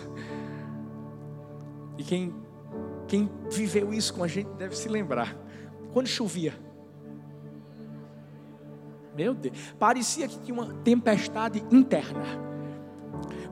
E 1.98 2.05
quem, 2.05 2.33
quem 3.09 3.29
viveu 3.50 3.92
isso 3.92 4.14
com 4.14 4.22
a 4.22 4.29
gente 4.29 4.50
deve 4.50 4.77
se 4.77 4.88
lembrar. 4.88 5.37
Quando 5.92 6.07
chovia. 6.07 6.55
Meu 9.16 9.35
Deus. 9.35 9.57
Parecia 9.77 10.29
que 10.29 10.38
tinha 10.38 10.55
uma 10.55 10.72
tempestade 10.85 11.64
interna. 11.72 12.22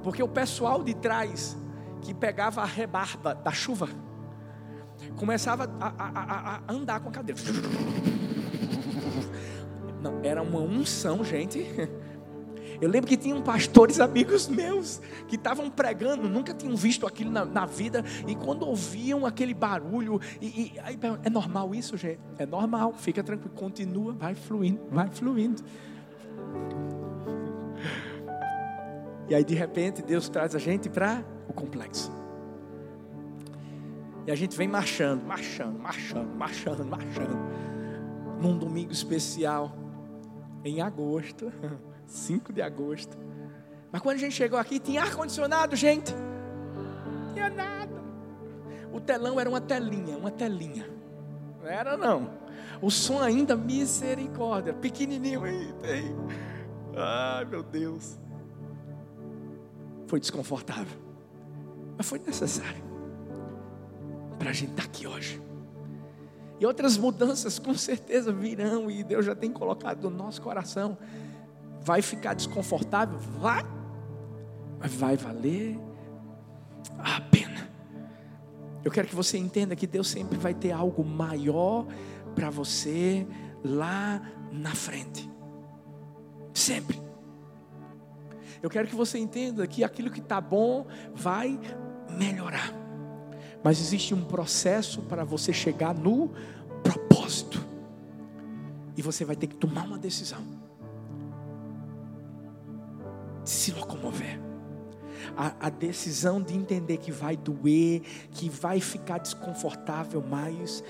Porque 0.05 0.23
o 0.23 0.29
pessoal 0.29 0.85
de 0.85 0.95
trás 0.95 1.57
que 2.03 2.13
pegava 2.13 2.61
a 2.61 2.67
rebarba 2.67 3.35
da 3.35 3.53
chuva 3.53 3.89
começava 5.17 5.71
a, 5.81 5.89
a, 5.99 6.57
a, 6.57 6.73
andar 6.73 7.01
com 7.01 7.09
a 7.09 7.13
cadeira. 7.13 7.41
Não, 10.01 10.21
era 10.23 10.43
uma 10.43 10.61
unção, 10.61 11.25
gente. 11.25 11.65
Eu 12.81 12.89
lembro 12.89 13.09
que 13.09 13.17
tinham 13.17 13.41
pastores 13.41 14.01
amigos 14.01 14.49
meus 14.49 15.01
que 15.29 15.37
estavam 15.37 15.71
pregando, 15.71 16.29
nunca 16.29 16.53
tinham 16.53 16.75
visto 16.75 17.07
aquilo 17.07 17.31
na, 17.31 17.45
na 17.45 17.65
vida, 17.65 18.05
e 18.27 18.35
quando 18.35 18.67
ouviam 18.67 19.25
aquele 19.25 19.55
barulho, 19.55 20.21
e, 20.41 20.47
e 20.75 20.81
aí, 20.81 20.99
é 21.23 21.31
normal 21.31 21.73
isso, 21.73 21.97
gente? 21.97 22.19
É 22.39 22.45
normal, 22.45 22.93
fica 22.95 23.23
tranquilo, 23.23 23.55
continua, 23.55 24.13
vai 24.13 24.35
fluindo, 24.35 24.81
vai 24.91 25.09
fluindo. 25.09 25.63
E 29.29 29.35
aí 29.35 29.45
de 29.45 29.55
repente 29.55 30.03
Deus 30.03 30.29
traz 30.29 30.57
a 30.57 30.59
gente 30.59 30.91
para 30.91 31.25
o 31.53 31.55
complexo. 31.55 32.11
E 34.27 34.31
a 34.31 34.35
gente 34.35 34.57
vem 34.57 34.67
marchando, 34.67 35.23
marchando, 35.25 35.79
marchando, 35.79 36.35
marchando, 36.35 36.85
marchando. 36.85 37.39
Num 38.41 38.57
domingo 38.59 38.93
especial, 38.93 39.73
em 40.65 40.81
agosto, 40.81 41.53
5 42.07 42.53
de 42.53 42.63
agosto. 42.63 43.17
Mas 43.91 44.01
quando 44.01 44.17
a 44.17 44.19
gente 44.19 44.35
chegou 44.35 44.59
aqui, 44.59 44.79
tinha 44.79 45.03
ar-condicionado, 45.03 45.77
gente. 45.77 46.15
Não 46.15 47.35
tinha 47.35 47.51
nada. 47.51 48.03
O 48.93 49.01
telão 49.01 49.39
era 49.39 49.49
uma 49.49 49.61
telinha, 49.61 50.17
uma 50.17 50.31
telinha. 50.31 50.89
Não 51.61 51.69
era 51.69 51.97
não. 51.97 52.31
O 52.81 52.91
som 52.91 53.21
ainda, 53.21 53.57
misericórdia, 53.57 54.73
pequenininho 54.73 55.45
aí, 55.45 55.73
tem. 55.81 56.17
Ai, 56.97 57.45
meu 57.45 57.63
Deus. 57.63 58.19
Foi 60.07 60.19
desconfortável. 60.21 61.12
Mas 62.03 62.09
foi 62.09 62.19
necessário 62.19 62.83
para 64.37 64.51
a 64.51 64.53
gente 64.53 64.71
estar 64.71 64.83
tá 64.83 64.89
aqui 64.89 65.07
hoje. 65.07 65.41
E 66.59 66.67
outras 66.67 66.97
mudanças 66.97 67.61
com 67.61 67.75
certeza 67.75 68.33
virão 68.33 68.91
e 68.91 69.05
Deus 69.05 69.25
já 69.25 69.37
tem 69.37 69.53
colocado 69.53 70.11
no 70.11 70.17
nosso 70.17 70.43
coração. 70.43 70.99
Vai 71.81 72.03
ficar 72.03 72.35
desconfortável? 72.35 73.21
Vai. 73.21 73.65
Mas 74.81 74.93
vai 74.93 75.17
valer 75.17 75.79
a 76.99 77.21
pena. 77.21 77.71
Eu 78.83 78.91
quero 78.91 79.07
que 79.07 79.15
você 79.15 79.39
entenda 79.39 79.77
que 79.77 79.87
Deus 79.87 80.09
sempre 80.09 80.37
vai 80.37 80.55
ter 80.55 80.73
algo 80.73 81.05
maior 81.05 81.87
para 82.35 82.51
você 82.51 83.25
lá 83.65 84.21
na 84.51 84.75
frente. 84.75 85.31
Sempre. 86.53 87.01
Eu 88.61 88.71
quero 88.71 88.89
que 88.89 88.95
você 88.95 89.19
entenda 89.19 89.65
que 89.69 89.83
aquilo 89.83 90.11
que 90.11 90.21
está 90.21 90.41
bom 90.41 90.87
vai 91.15 91.59
melhorar. 92.13 92.73
Mas 93.63 93.81
existe 93.81 94.15
um 94.15 94.25
processo 94.25 95.03
para 95.03 95.25
você 95.25 95.53
chegar 95.53 95.95
no 95.95 96.31
propósito. 96.83 97.65
E 98.97 99.03
você 99.03 99.25
vai 99.25 99.37
ter 99.37 99.47
que 99.47 99.57
tomar 99.57 99.85
uma 99.85 99.99
decisão. 99.99 100.41
De 103.45 103.51
se 103.51 103.73
locomover. 103.73 104.41
A, 105.37 105.67
a, 105.67 105.71
decisão 105.71 106.43
de 106.43 106.55
entender 106.55 106.99
que 106.99 107.13
vai 107.13 107.37
doer, 107.37 108.03
que 108.33 108.51
vai 108.51 108.81
ficar 108.81 109.19
desconfortável, 109.19 110.23
mas 110.29 110.83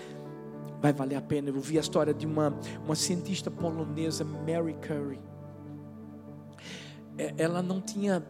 vai 0.80 0.92
valer 0.92 1.16
a 1.16 1.20
pena. 1.20 1.50
Eu 1.50 1.60
vi 1.60 1.76
a 1.76 1.80
história 1.80 2.12
de 2.12 2.26
uma, 2.26 2.58
uma 2.84 2.96
cientista 2.96 3.50
polonesa, 3.50 4.24
Mary 4.24 4.74
Curie. 4.86 5.20
É, 7.16 7.34
ela 7.36 7.62
não 7.62 7.80
tinha 7.80 8.24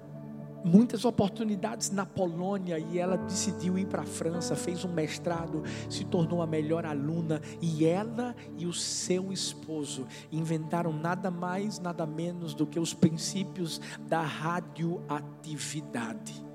muitas 0.64 1.05
oportunidades 1.05 1.90
na 1.90 2.07
Polônia 2.07 2.79
e 2.79 2.98
ela 2.98 3.16
decidiu 3.16 3.79
ir 3.79 3.87
para 3.87 4.03
a 4.03 4.07
França, 4.07 4.57
fez 4.57 4.85
um 4.85 4.92
mestrado, 4.92 5.62
se 5.88 6.05
tornou 6.05 6.42
a 6.42 6.46
melhor 6.46 6.85
aluna 6.85 7.40
e 7.61 7.85
ela 7.85 8.35
e 8.57 8.66
o 8.66 8.72
seu 8.72 9.33
esposo 9.33 10.07
inventaram 10.31 10.92
nada 10.92 11.31
mais, 11.31 11.79
nada 11.79 12.05
menos 12.07 12.55
do 12.55 12.66
que 12.66 12.81
os 12.81 12.94
princípios 12.94 13.81
da 14.09 14.22
radioatividade. 14.22 16.51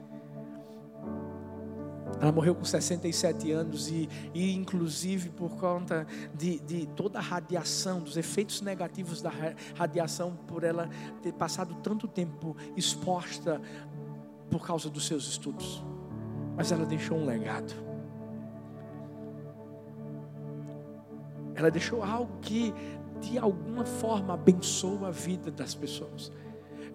Ela 2.19 2.31
morreu 2.31 2.55
com 2.55 2.65
67 2.65 3.51
anos 3.51 3.89
e, 3.89 4.09
e 4.33 4.53
inclusive 4.53 5.29
por 5.29 5.55
conta 5.55 6.07
de, 6.33 6.59
de, 6.59 6.87
toda 6.87 7.19
a 7.19 7.21
radiação, 7.21 7.99
dos 7.99 8.17
efeitos 8.17 8.61
negativos 8.61 9.21
da 9.21 9.31
radiação, 9.75 10.35
por 10.47 10.63
ela 10.63 10.89
ter 11.21 11.33
passado 11.33 11.75
tanto 11.75 12.07
tempo 12.07 12.55
exposta 12.75 13.61
por 14.49 14.65
causa 14.65 14.89
dos 14.89 15.05
seus 15.05 15.27
estudos, 15.27 15.83
mas 16.55 16.71
ela 16.71 16.85
deixou 16.85 17.17
um 17.17 17.25
legado. 17.25 17.73
Ela 21.53 21.69
deixou 21.69 22.03
algo 22.03 22.39
que 22.41 22.73
de 23.19 23.37
alguma 23.37 23.83
forma 23.85 24.33
abençoa 24.33 25.07
a 25.07 25.11
vida 25.11 25.51
das 25.51 25.73
pessoas. 25.73 26.31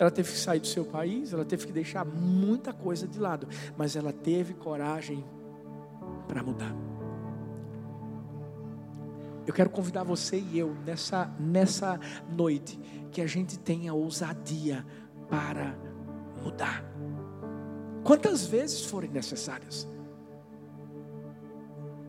Ela 0.03 0.11
teve 0.11 0.33
que 0.33 0.39
sair 0.39 0.59
do 0.59 0.67
seu 0.67 0.85
país, 0.85 1.33
ela 1.33 1.45
teve 1.45 1.65
que 1.65 1.73
deixar 1.73 2.05
muita 2.05 2.73
coisa 2.73 3.07
de 3.07 3.21
lado, 3.21 3.47
mas 3.77 3.95
ela 3.95 4.13
teve 4.13 4.53
coragem 4.53 5.25
para 6.27 6.43
mudar. 6.43 6.75
Eu 9.47 9.55
quero 9.55 9.71
convidar 9.71 10.03
você 10.03 10.41
e 10.41 10.59
eu 10.59 10.75
nessa, 10.85 11.33
nessa 11.39 12.01
noite 12.29 12.81
que 13.13 13.21
a 13.21 13.29
gente 13.29 13.57
tenha 13.57 13.95
ousadia 13.95 14.85
para 15.29 15.79
mudar. 16.43 16.85
Quantas 18.03 18.45
vezes 18.45 18.85
forem 18.85 19.09
necessárias. 19.09 19.87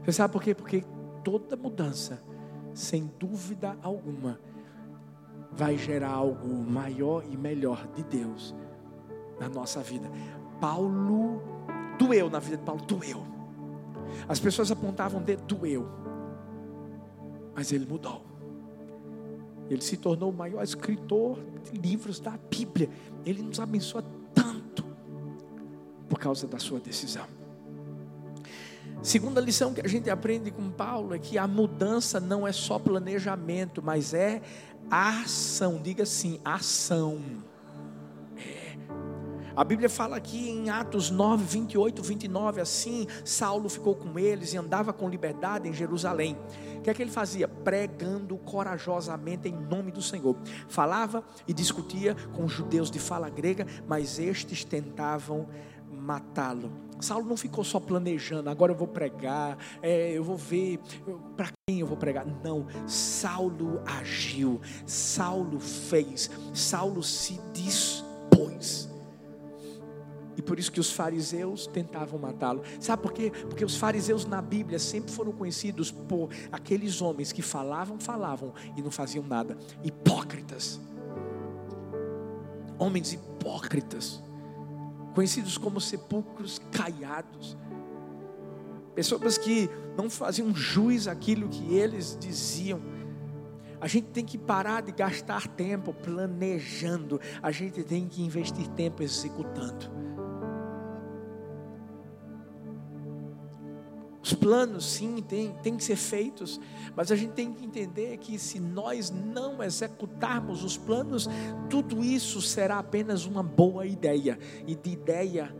Você 0.03 0.13
sabe 0.13 0.33
por 0.33 0.41
quê? 0.41 0.55
Porque 0.55 0.83
toda 1.23 1.55
mudança, 1.55 2.19
sem 2.73 3.05
dúvida 3.19 3.77
alguma, 3.83 4.39
vai 5.55 5.77
gerar 5.77 6.11
algo 6.11 6.47
maior 6.47 7.23
e 7.29 7.37
melhor 7.37 7.87
de 7.95 8.03
Deus 8.03 8.55
na 9.39 9.49
nossa 9.49 9.81
vida. 9.81 10.09
Paulo 10.59 11.41
doeu 11.97 12.29
na 12.29 12.39
vida 12.39 12.57
de 12.57 12.63
Paulo, 12.63 12.81
doeu. 12.85 13.23
As 14.27 14.39
pessoas 14.39 14.71
apontavam 14.71 15.21
dedo, 15.21 15.43
doeu. 15.43 15.87
Mas 17.55 17.71
ele 17.71 17.85
mudou. 17.85 18.23
Ele 19.69 19.81
se 19.81 19.97
tornou 19.97 20.29
o 20.29 20.33
maior 20.33 20.63
escritor 20.63 21.39
de 21.63 21.77
livros 21.77 22.19
da 22.19 22.37
Bíblia. 22.49 22.89
Ele 23.25 23.41
nos 23.41 23.59
abençoa 23.59 24.03
tanto 24.33 24.83
por 26.09 26.19
causa 26.19 26.47
da 26.47 26.59
sua 26.59 26.79
decisão. 26.79 27.25
Segunda 29.01 29.41
lição 29.41 29.73
que 29.73 29.81
a 29.81 29.87
gente 29.87 30.09
aprende 30.09 30.49
com 30.49 30.69
Paulo 30.71 31.13
é 31.13 31.19
que 31.19 31.37
a 31.37 31.45
mudança 31.45 32.21
não 32.21 32.47
é 32.47 32.53
só 32.53 32.79
planejamento, 32.79 33.81
mas 33.83 34.13
é 34.13 34.41
ação. 34.93 35.81
Diga 35.81 36.03
assim, 36.03 36.39
ação. 36.45 37.21
É. 38.37 38.77
A 39.55 39.63
Bíblia 39.63 39.89
fala 39.89 40.15
aqui 40.15 40.49
em 40.49 40.69
Atos 40.69 41.09
9, 41.09 41.43
28, 41.43 42.01
29, 42.01 42.61
assim, 42.61 43.07
Saulo 43.23 43.69
ficou 43.69 43.95
com 43.95 44.17
eles 44.17 44.53
e 44.53 44.57
andava 44.57 44.91
com 44.91 45.07
liberdade 45.09 45.69
em 45.69 45.73
Jerusalém. 45.73 46.37
O 46.77 46.81
que 46.81 46.89
é 46.89 46.93
que 46.93 47.01
ele 47.01 47.11
fazia? 47.11 47.47
Pregando 47.47 48.37
corajosamente 48.37 49.47
em 49.47 49.53
nome 49.53 49.91
do 49.91 50.01
Senhor. 50.01 50.35
Falava 50.67 51.23
e 51.47 51.53
discutia 51.53 52.15
com 52.35 52.45
os 52.45 52.51
judeus 52.51 52.89
de 52.91 52.99
fala 52.99 53.29
grega, 53.29 53.65
mas 53.87 54.19
estes 54.19 54.63
tentavam 54.63 55.47
matá-lo. 56.03 56.71
Saulo 56.99 57.25
não 57.25 57.35
ficou 57.35 57.63
só 57.63 57.79
planejando, 57.79 58.49
agora 58.49 58.71
eu 58.71 58.77
vou 58.77 58.87
pregar, 58.87 59.57
é, 59.81 60.11
eu 60.11 60.23
vou 60.23 60.37
ver 60.37 60.79
para 61.35 61.49
quem 61.67 61.79
eu 61.79 61.87
vou 61.87 61.97
pregar. 61.97 62.25
Não, 62.43 62.65
Saulo 62.87 63.81
agiu, 63.85 64.61
Saulo 64.85 65.59
fez, 65.59 66.29
Saulo 66.53 67.01
se 67.03 67.39
dispôs. 67.53 68.89
E 70.35 70.41
por 70.41 70.57
isso 70.57 70.71
que 70.71 70.79
os 70.79 70.91
fariseus 70.91 71.67
tentavam 71.67 72.19
matá-lo. 72.19 72.63
Sabe 72.79 73.01
por 73.01 73.13
quê? 73.13 73.31
Porque 73.31 73.63
os 73.63 73.75
fariseus 73.75 74.25
na 74.25 74.41
Bíblia 74.41 74.79
sempre 74.79 75.11
foram 75.11 75.31
conhecidos 75.31 75.91
por 75.91 76.29
aqueles 76.51 77.01
homens 77.01 77.31
que 77.31 77.41
falavam, 77.41 77.99
falavam 77.99 78.53
e 78.75 78.81
não 78.81 78.89
faziam 78.89 79.25
nada. 79.25 79.57
Hipócritas. 79.83 80.79
Homens 82.79 83.13
hipócritas 83.13 84.23
conhecidos 85.13 85.57
como 85.57 85.79
sepulcros 85.79 86.59
caiados. 86.71 87.57
Pessoas 88.95 89.37
que 89.37 89.69
não 89.97 90.09
faziam 90.09 90.53
jus 90.55 91.07
àquilo 91.07 91.49
que 91.49 91.75
eles 91.75 92.17
diziam. 92.19 92.81
A 93.81 93.87
gente 93.87 94.07
tem 94.07 94.23
que 94.23 94.37
parar 94.37 94.81
de 94.81 94.91
gastar 94.91 95.47
tempo 95.47 95.93
planejando, 95.93 97.19
a 97.41 97.51
gente 97.51 97.83
tem 97.83 98.07
que 98.07 98.23
investir 98.23 98.67
tempo 98.69 99.03
executando. 99.03 99.91
Os 104.33 104.39
planos, 104.39 104.93
sim, 104.93 105.21
tem, 105.21 105.51
tem 105.61 105.77
que 105.77 105.83
ser 105.83 105.95
feitos, 105.95 106.59
mas 106.95 107.11
a 107.11 107.15
gente 107.15 107.33
tem 107.33 107.53
que 107.53 107.63
entender 107.63 108.17
que 108.17 108.39
se 108.39 108.59
nós 108.59 109.11
não 109.11 109.61
executarmos 109.61 110.63
os 110.63 110.75
planos, 110.75 111.29
tudo 111.69 112.03
isso 112.03 112.41
será 112.41 112.79
apenas 112.79 113.27
uma 113.27 113.43
boa 113.43 113.85
ideia, 113.85 114.39
e 114.65 114.73
de 114.73 114.89
ideia, 114.89 115.55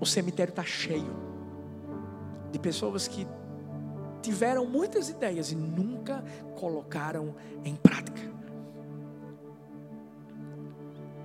o 0.00 0.06
cemitério 0.06 0.52
está 0.52 0.64
cheio 0.64 1.14
de 2.50 2.58
pessoas 2.58 3.06
que 3.06 3.26
tiveram 4.22 4.64
muitas 4.64 5.10
ideias 5.10 5.52
e 5.52 5.54
nunca 5.54 6.24
colocaram 6.58 7.34
em 7.62 7.76
prática. 7.76 8.22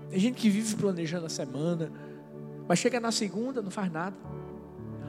Tem 0.10 0.20
gente 0.20 0.36
que 0.36 0.50
vive 0.50 0.76
planejando 0.76 1.28
a 1.28 1.30
semana, 1.30 1.90
mas 2.68 2.78
chega 2.78 3.00
na 3.00 3.14
segunda, 3.14 3.62
não 3.62 3.72
faz 3.72 3.90
nada. 3.90 4.18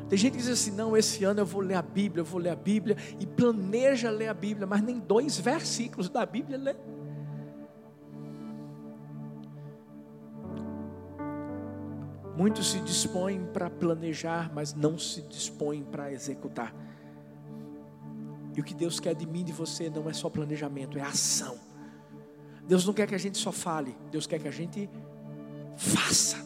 Tem 0.09 0.19
gente 0.19 0.33
que 0.33 0.39
diz 0.39 0.49
assim: 0.49 0.71
não, 0.71 0.97
esse 0.97 1.25
ano 1.25 1.41
eu 1.41 1.47
vou 1.47 1.61
ler 1.61 1.75
a 1.75 1.83
Bíblia, 1.83 2.21
eu 2.21 2.25
vou 2.25 2.41
ler 2.41 2.51
a 2.51 2.57
Bíblia, 2.57 2.97
e 3.19 3.27
planeja 3.27 4.11
ler 4.11 4.29
a 4.29 4.35
Bíblia, 4.35 4.67
mas 4.67 4.83
nem 4.83 4.99
dois 4.99 5.39
versículos 5.39 6.09
da 6.09 6.25
Bíblia 6.25 6.59
lê. 6.59 6.77
Muitos 12.37 12.71
se 12.71 12.81
dispõem 12.81 13.47
para 13.47 13.71
planejar, 13.71 14.53
mas 14.55 14.75
não 14.75 14.99
se 14.99 15.23
dispõem 15.23 15.83
para 15.83 16.13
executar. 16.13 16.75
E 18.55 18.61
o 18.61 18.65
que 18.65 18.75
Deus 18.75 19.01
quer 19.01 19.15
de 19.15 19.27
mim 19.27 19.41
e 19.41 19.45
de 19.45 19.53
você 19.53 19.89
não 19.89 20.09
é 20.09 20.13
só 20.13 20.29
planejamento, 20.29 20.99
é 20.99 21.03
ação. 21.03 21.59
Deus 22.69 22.85
não 22.85 22.93
quer 22.93 23.07
que 23.07 23.15
a 23.15 23.19
gente 23.19 23.39
só 23.39 23.51
fale, 23.51 23.97
Deus 24.11 24.27
quer 24.27 24.39
que 24.39 24.49
a 24.49 24.53
gente 24.53 24.91
faça, 25.77 26.37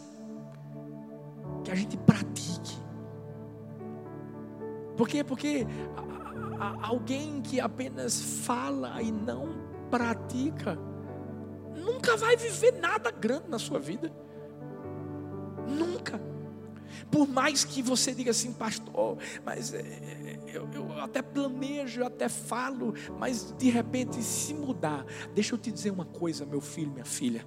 que 1.65 1.71
a 1.71 1.75
gente 1.75 1.97
pratique. 1.97 2.79
Por 5.01 5.09
quê? 5.09 5.25
Porque 5.25 5.67
alguém 6.83 7.41
que 7.41 7.59
apenas 7.59 8.21
fala 8.21 9.01
e 9.01 9.11
não 9.11 9.49
pratica, 9.91 10.79
nunca 11.75 12.19
vai 12.19 12.37
viver 12.37 12.73
nada 12.73 13.11
grande 13.11 13.49
na 13.49 13.59
sua 13.59 13.79
vida. 13.79 14.13
Nunca. 15.67 16.21
Por 17.11 17.27
mais 17.27 17.65
que 17.65 17.81
você 17.81 18.15
diga 18.15 18.31
assim, 18.31 18.53
pastor, 18.53 19.17
mas 19.43 19.73
é, 19.73 19.79
é, 19.79 20.39
eu, 20.49 20.69
eu, 20.71 20.93
até 21.01 21.23
planejo, 21.23 22.03
eu 22.03 22.07
até 22.07 22.29
falo, 22.29 22.93
mas 23.19 23.55
de 23.57 23.71
repente 23.71 24.23
se 24.23 24.53
mudar, 24.53 25.07
deixa 25.35 25.55
eu 25.55 25.59
te 25.59 25.73
dizer 25.73 25.93
uma 25.93 26.05
coisa, 26.05 26.45
meu 26.45 26.61
filho, 26.61 26.93
minha 26.93 27.07
filha. 27.07 27.47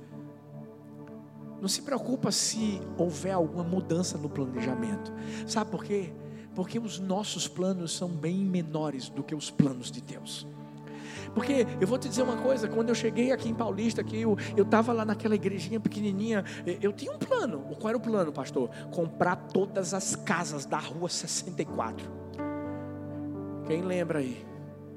Não 1.62 1.68
se 1.68 1.84
preocupa 1.84 2.32
se 2.32 2.82
houver 2.98 3.34
alguma 3.34 3.64
mudança 3.64 4.18
no 4.18 4.28
planejamento. 4.28 5.14
Sabe 5.46 5.70
por 5.70 5.84
quê? 5.84 6.12
Porque 6.56 6.78
os 6.80 7.00
nossos 7.00 7.48
planos 7.48 7.96
são 7.96 8.10
bem 8.10 8.38
menores 8.46 9.10
do 9.10 9.24
que 9.24 9.34
os 9.34 9.50
planos 9.50 9.92
de 9.92 10.02
Deus. 10.02 10.48
Porque 11.34 11.66
eu 11.82 11.88
vou 11.88 11.98
te 11.98 12.08
dizer 12.08 12.22
uma 12.22 12.38
coisa, 12.38 12.68
quando 12.68 12.90
eu 12.90 12.96
cheguei 12.96 13.32
aqui 13.32 13.50
em 13.50 13.56
Paulista, 13.56 14.04
que 14.04 14.22
eu 14.22 14.38
estava 14.58 14.94
lá 14.94 15.04
naquela 15.04 15.36
igrejinha 15.36 15.80
pequenininha, 15.80 16.44
eu 16.82 16.94
tinha 16.94 17.12
um 17.12 17.18
plano. 17.18 17.60
Qual 17.80 17.90
era 17.90 17.98
o 17.98 18.02
plano, 18.02 18.32
pastor? 18.32 18.70
Comprar 18.92 19.36
todas 19.36 19.94
as 19.94 20.16
casas 20.16 20.66
da 20.66 20.78
rua 20.78 21.10
64. 21.10 22.08
Quem 23.66 23.82
lembra 23.82 24.20
aí? 24.20 24.46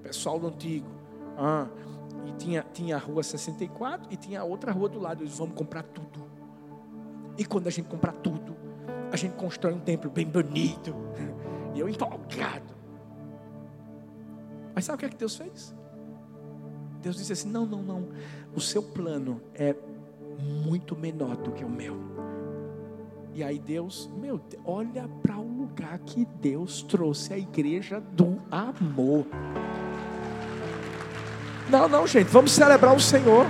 Pessoal 0.02 0.38
do 0.38 0.48
antigo. 0.48 0.88
Ah, 1.38 1.68
e 2.26 2.32
tinha, 2.32 2.64
tinha 2.72 2.96
a 2.96 2.98
rua 2.98 3.22
64 3.22 4.08
e 4.10 4.16
tinha 4.16 4.44
outra 4.44 4.72
rua 4.72 4.88
do 4.88 4.98
lado. 4.98 5.22
Eles 5.22 5.38
vamos 5.38 5.54
comprar 5.54 5.84
tudo. 5.84 6.26
E 7.38 7.44
quando 7.44 7.66
a 7.66 7.70
gente 7.70 7.88
comprar 7.88 8.12
tudo, 8.12 8.56
a 9.12 9.16
gente 9.16 9.34
constrói 9.34 9.72
um 9.72 9.80
templo 9.80 10.10
bem 10.10 10.26
bonito. 10.26 10.94
E 11.76 11.80
eu 11.80 11.88
empolgado. 11.90 12.74
Mas 14.74 14.86
sabe 14.86 14.96
o 14.96 14.98
que 14.98 15.04
é 15.04 15.08
que 15.10 15.16
Deus 15.16 15.36
fez? 15.36 15.74
Deus 17.02 17.16
disse 17.16 17.34
assim: 17.34 17.50
não, 17.50 17.66
não, 17.66 17.82
não. 17.82 18.08
O 18.54 18.60
seu 18.62 18.82
plano 18.82 19.42
é 19.54 19.76
muito 20.64 20.96
menor 20.96 21.36
do 21.36 21.52
que 21.52 21.62
o 21.62 21.68
meu. 21.68 21.98
E 23.34 23.44
aí 23.44 23.58
Deus, 23.58 24.08
meu, 24.16 24.40
olha 24.64 25.06
para 25.22 25.36
o 25.36 25.46
lugar 25.46 25.98
que 25.98 26.24
Deus 26.40 26.80
trouxe 26.80 27.34
a 27.34 27.38
igreja 27.38 28.00
do 28.00 28.40
amor. 28.50 29.26
Não, 31.68 31.86
não, 31.86 32.06
gente, 32.06 32.28
vamos 32.28 32.52
celebrar 32.52 32.96
o 32.96 33.00
Senhor. 33.00 33.44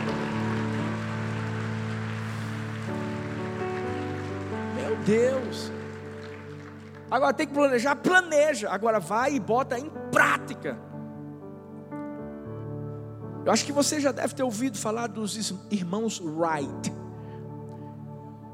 Meu 4.74 4.96
Deus. 5.04 5.75
Agora 7.16 7.32
tem 7.32 7.46
que 7.46 7.54
planejar, 7.54 7.96
planeja. 7.96 8.68
Agora 8.68 9.00
vai 9.00 9.36
e 9.36 9.40
bota 9.40 9.78
em 9.78 9.90
prática. 10.12 10.78
Eu 13.42 13.50
acho 13.50 13.64
que 13.64 13.72
você 13.72 13.98
já 13.98 14.12
deve 14.12 14.34
ter 14.34 14.42
ouvido 14.42 14.76
falar 14.76 15.06
dos 15.06 15.54
irmãos 15.70 16.20
Wright. 16.20 16.92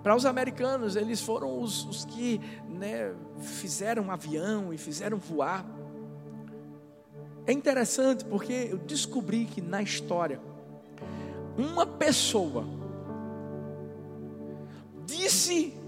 Para 0.01 0.14
os 0.14 0.25
americanos, 0.25 0.94
eles 0.94 1.20
foram 1.20 1.61
os, 1.61 1.85
os 1.87 2.05
que 2.05 2.40
né, 2.68 3.12
fizeram 3.40 4.05
um 4.05 4.12
avião 4.12 4.72
e 4.72 4.79
fizeram 4.79 5.18
voar. 5.18 5.66
É 7.44 7.53
interessante 7.53 8.25
porque 8.25 8.68
eu 8.70 8.79
descobri 8.79 9.44
que 9.44 9.61
na 9.61 9.83
história, 9.83 10.40
uma 11.59 11.85
pessoa 11.85 12.64
disse 15.05 15.82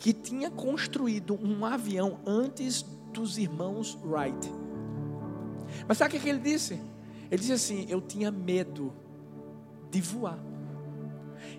que 0.00 0.14
tinha 0.14 0.50
construído 0.50 1.38
um 1.42 1.64
avião 1.64 2.18
antes 2.26 2.82
dos 3.12 3.36
irmãos 3.36 3.98
Wright. 4.02 4.50
Mas 5.86 5.98
sabe 5.98 6.16
o 6.16 6.20
que 6.20 6.28
ele 6.28 6.38
disse? 6.38 6.80
Ele 7.30 7.40
disse 7.40 7.52
assim: 7.52 7.86
Eu 7.88 8.00
tinha 8.00 8.30
medo 8.30 8.92
de 9.90 10.00
voar. 10.00 10.38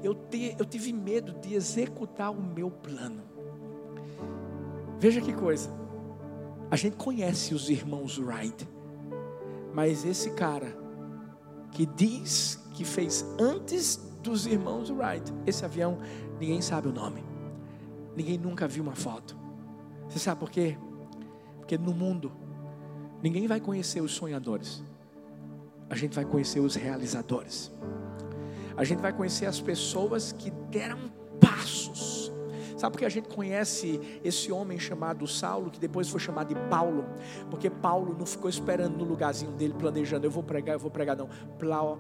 Eu, 0.04 0.16
te, 0.16 0.56
eu 0.58 0.66
tive 0.66 0.92
medo 0.92 1.34
de 1.34 1.54
executar 1.54 2.32
o 2.32 2.42
meu 2.42 2.72
plano. 2.72 3.22
Veja 5.00 5.22
que 5.22 5.34
coisa. 5.34 5.70
A 6.72 6.76
gente 6.76 6.96
conhece 6.96 7.54
os 7.54 7.70
irmãos 7.70 8.18
Wright. 8.18 8.68
Mas 9.72 10.04
esse 10.04 10.32
cara 10.32 10.76
que 11.72 11.86
diz 11.86 12.60
que 12.74 12.84
fez 12.84 13.24
antes 13.40 13.98
dos 14.24 14.48
irmãos 14.48 14.90
Wright. 14.90 15.32
Esse 15.46 15.64
avião, 15.64 16.00
ninguém 16.40 16.62
sabe 16.62 16.88
o 16.88 16.92
nome. 16.92 17.31
Ninguém 18.16 18.38
nunca 18.38 18.68
viu 18.68 18.84
uma 18.84 18.96
foto. 18.96 19.38
Você 20.08 20.20
sabe 20.20 20.40
por 20.40 20.50
quê? 20.50 20.78
Porque 21.58 21.78
no 21.78 21.94
mundo, 21.94 22.32
ninguém 23.22 23.48
vai 23.48 23.60
conhecer 23.60 24.02
os 24.02 24.12
sonhadores. 24.12 24.84
A 25.90 25.96
gente 25.96 26.16
vai 26.16 26.26
conhecer 26.26 26.60
os 26.60 26.76
realizadores. 26.76 27.72
A 28.76 28.84
gente 28.84 29.00
vai 29.00 29.14
conhecer 29.14 29.46
as 29.46 29.60
pessoas 29.60 30.32
que 30.32 30.50
deram 30.50 31.12
passos 31.40 32.12
Sabe 32.82 32.94
por 32.94 32.98
que 32.98 33.06
a 33.06 33.10
gente 33.10 33.30
conhece 33.30 34.02
esse 34.24 34.52
homem 34.52 34.80
chamado 34.80 35.28
Saulo, 35.28 35.70
que 35.70 35.80
depois 35.80 36.10
foi 36.10 36.20
chamado 36.20 36.48
de 36.48 36.56
Paulo? 36.68 37.06
Porque 37.48 37.70
Paulo 37.70 38.16
não 38.18 38.26
ficou 38.26 38.50
esperando 38.50 38.98
no 38.98 39.04
lugarzinho 39.04 39.52
dele, 39.52 39.76
planejando, 39.78 40.26
eu 40.26 40.32
vou 40.32 40.42
pregar, 40.42 40.74
eu 40.74 40.80
vou 40.80 40.90
pregar, 40.90 41.16
não. 41.16 41.30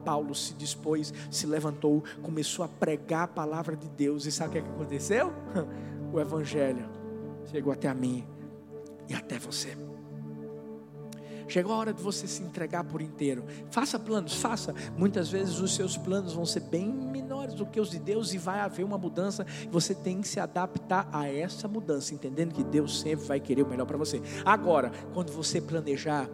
Paulo 0.04 0.34
se 0.34 0.56
dispôs, 0.56 1.14
se 1.30 1.46
levantou, 1.46 2.04
começou 2.24 2.66
a 2.66 2.68
pregar 2.68 3.26
a 3.26 3.28
palavra 3.28 3.76
de 3.76 3.88
Deus. 3.90 4.26
E 4.26 4.32
sabe 4.32 4.50
o 4.50 4.52
que, 4.54 4.58
é 4.58 4.72
aconteceu? 4.72 5.32
O 6.12 6.20
Evangelho 6.20 6.90
chegou 7.50 7.72
até 7.72 7.88
a 7.88 7.94
mim 7.94 8.26
e 9.08 9.14
até 9.14 9.40
você. 9.40 9.78
Chegou 11.48 11.74
a 11.74 11.78
hora 11.78 11.94
de 11.94 12.02
você 12.02 12.28
se 12.28 12.42
entregar 12.42 12.86
por 12.86 13.02
inteiro. 13.02 13.44
Faça 13.70 14.00
planos, 14.00 14.36
faça. 14.36 14.74
Muitas 14.98 15.30
vezes 15.30 15.60
os 15.60 15.76
seus 15.76 15.98
planos 15.98 16.34
vão 16.34 16.46
ser 16.46 16.62
bem 16.62 16.90
menores 16.90 17.54
do 17.54 17.66
que 17.66 17.80
os 17.80 17.90
de 17.90 18.00
Deus 18.00 18.34
e 18.34 18.38
vai 18.38 18.62
haver 18.62 18.86
uma 18.86 18.98
mudança. 18.98 19.46
Você 19.70 19.94
tem 19.94 20.22
que 20.22 20.30
se 20.30 20.40
adaptar 20.40 21.10
a 21.12 21.28
essa 21.28 21.68
mudança, 21.68 22.14
entendendo 22.14 22.54
que 22.54 22.64
Deus 22.64 23.02
sempre 23.02 23.26
vai 23.26 23.40
querer 23.40 23.64
o 23.64 23.68
melhor 23.68 23.86
para 23.86 23.98
você. 23.98 24.22
Agora, 24.46 24.94
quando 25.14 25.34
você 25.34 25.60
planejar 25.60 26.30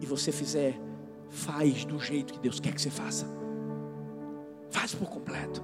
e 0.00 0.06
você 0.06 0.30
fizer, 0.30 0.80
faz 1.28 1.84
do 1.84 1.98
jeito 1.98 2.32
que 2.32 2.38
Deus 2.38 2.60
quer 2.60 2.72
que 2.72 2.80
você 2.80 2.90
faça. 2.90 3.26
Faz 4.70 4.94
por 4.94 5.08
completo. 5.08 5.60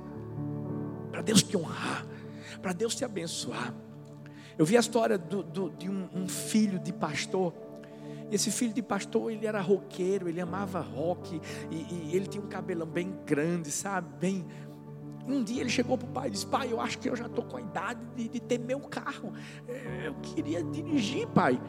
Para 1.12 1.22
Deus 1.22 1.40
te 1.40 1.56
honrar, 1.56 2.04
para 2.58 2.72
Deus 2.72 2.94
te 2.94 3.04
abençoar. 3.04 3.74
Eu 4.58 4.64
vi 4.64 4.76
a 4.76 4.80
história 4.80 5.18
do, 5.18 5.42
do, 5.42 5.70
de 5.70 5.88
um, 5.88 6.08
um 6.14 6.28
filho 6.28 6.78
de 6.78 6.92
pastor 6.92 7.52
esse 8.30 8.50
filho 8.50 8.72
de 8.72 8.82
pastor, 8.82 9.30
ele 9.30 9.46
era 9.46 9.60
roqueiro, 9.60 10.28
ele 10.28 10.40
amava 10.40 10.80
rock, 10.80 11.40
e, 11.70 11.74
e 11.74 12.10
ele 12.12 12.26
tinha 12.26 12.42
um 12.42 12.48
cabelão 12.48 12.86
bem 12.86 13.14
grande, 13.24 13.70
sabe? 13.70 14.08
Bem. 14.18 14.44
Um 15.26 15.42
dia 15.42 15.60
ele 15.60 15.70
chegou 15.70 15.96
para 15.96 16.08
o 16.08 16.10
pai 16.10 16.28
e 16.28 16.30
disse: 16.30 16.46
Pai, 16.46 16.72
eu 16.72 16.80
acho 16.80 16.98
que 16.98 17.08
eu 17.08 17.16
já 17.16 17.26
estou 17.26 17.44
com 17.44 17.56
a 17.56 17.60
idade 17.60 18.00
de, 18.16 18.28
de, 18.28 18.40
ter 18.40 18.58
meu 18.58 18.80
carro. 18.80 19.32
É, 19.68 20.08
eu 20.08 20.14
queria 20.14 20.62
dirigir, 20.62 21.26
pai. 21.28 21.60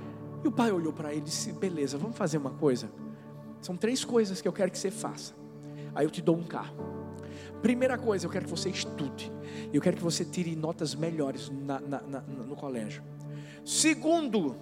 E 0.43 0.47
o 0.47 0.51
pai 0.51 0.71
olhou 0.71 0.93
para 0.93 1.11
ele 1.11 1.21
e 1.21 1.23
disse: 1.23 1.51
Beleza, 1.53 1.97
vamos 1.97 2.17
fazer 2.17 2.37
uma 2.37 2.51
coisa. 2.51 2.89
São 3.61 3.75
três 3.75 4.03
coisas 4.03 4.41
que 4.41 4.47
eu 4.47 4.53
quero 4.53 4.71
que 4.71 4.77
você 4.77 4.91
faça. 4.91 5.33
Aí 5.93 6.05
eu 6.05 6.11
te 6.11 6.21
dou 6.21 6.35
um 6.35 6.43
carro. 6.43 6.96
Primeira 7.61 7.97
coisa, 7.97 8.25
eu 8.25 8.29
quero 8.29 8.45
que 8.45 8.51
você 8.51 8.69
estude. 8.69 9.31
Eu 9.73 9.81
quero 9.81 9.97
que 9.97 10.03
você 10.03 10.23
tire 10.23 10.55
notas 10.55 10.95
melhores 10.95 11.49
na, 11.49 11.79
na, 11.79 12.01
na, 12.01 12.21
no 12.21 12.55
colégio. 12.55 13.03
Segundo, 13.65 14.55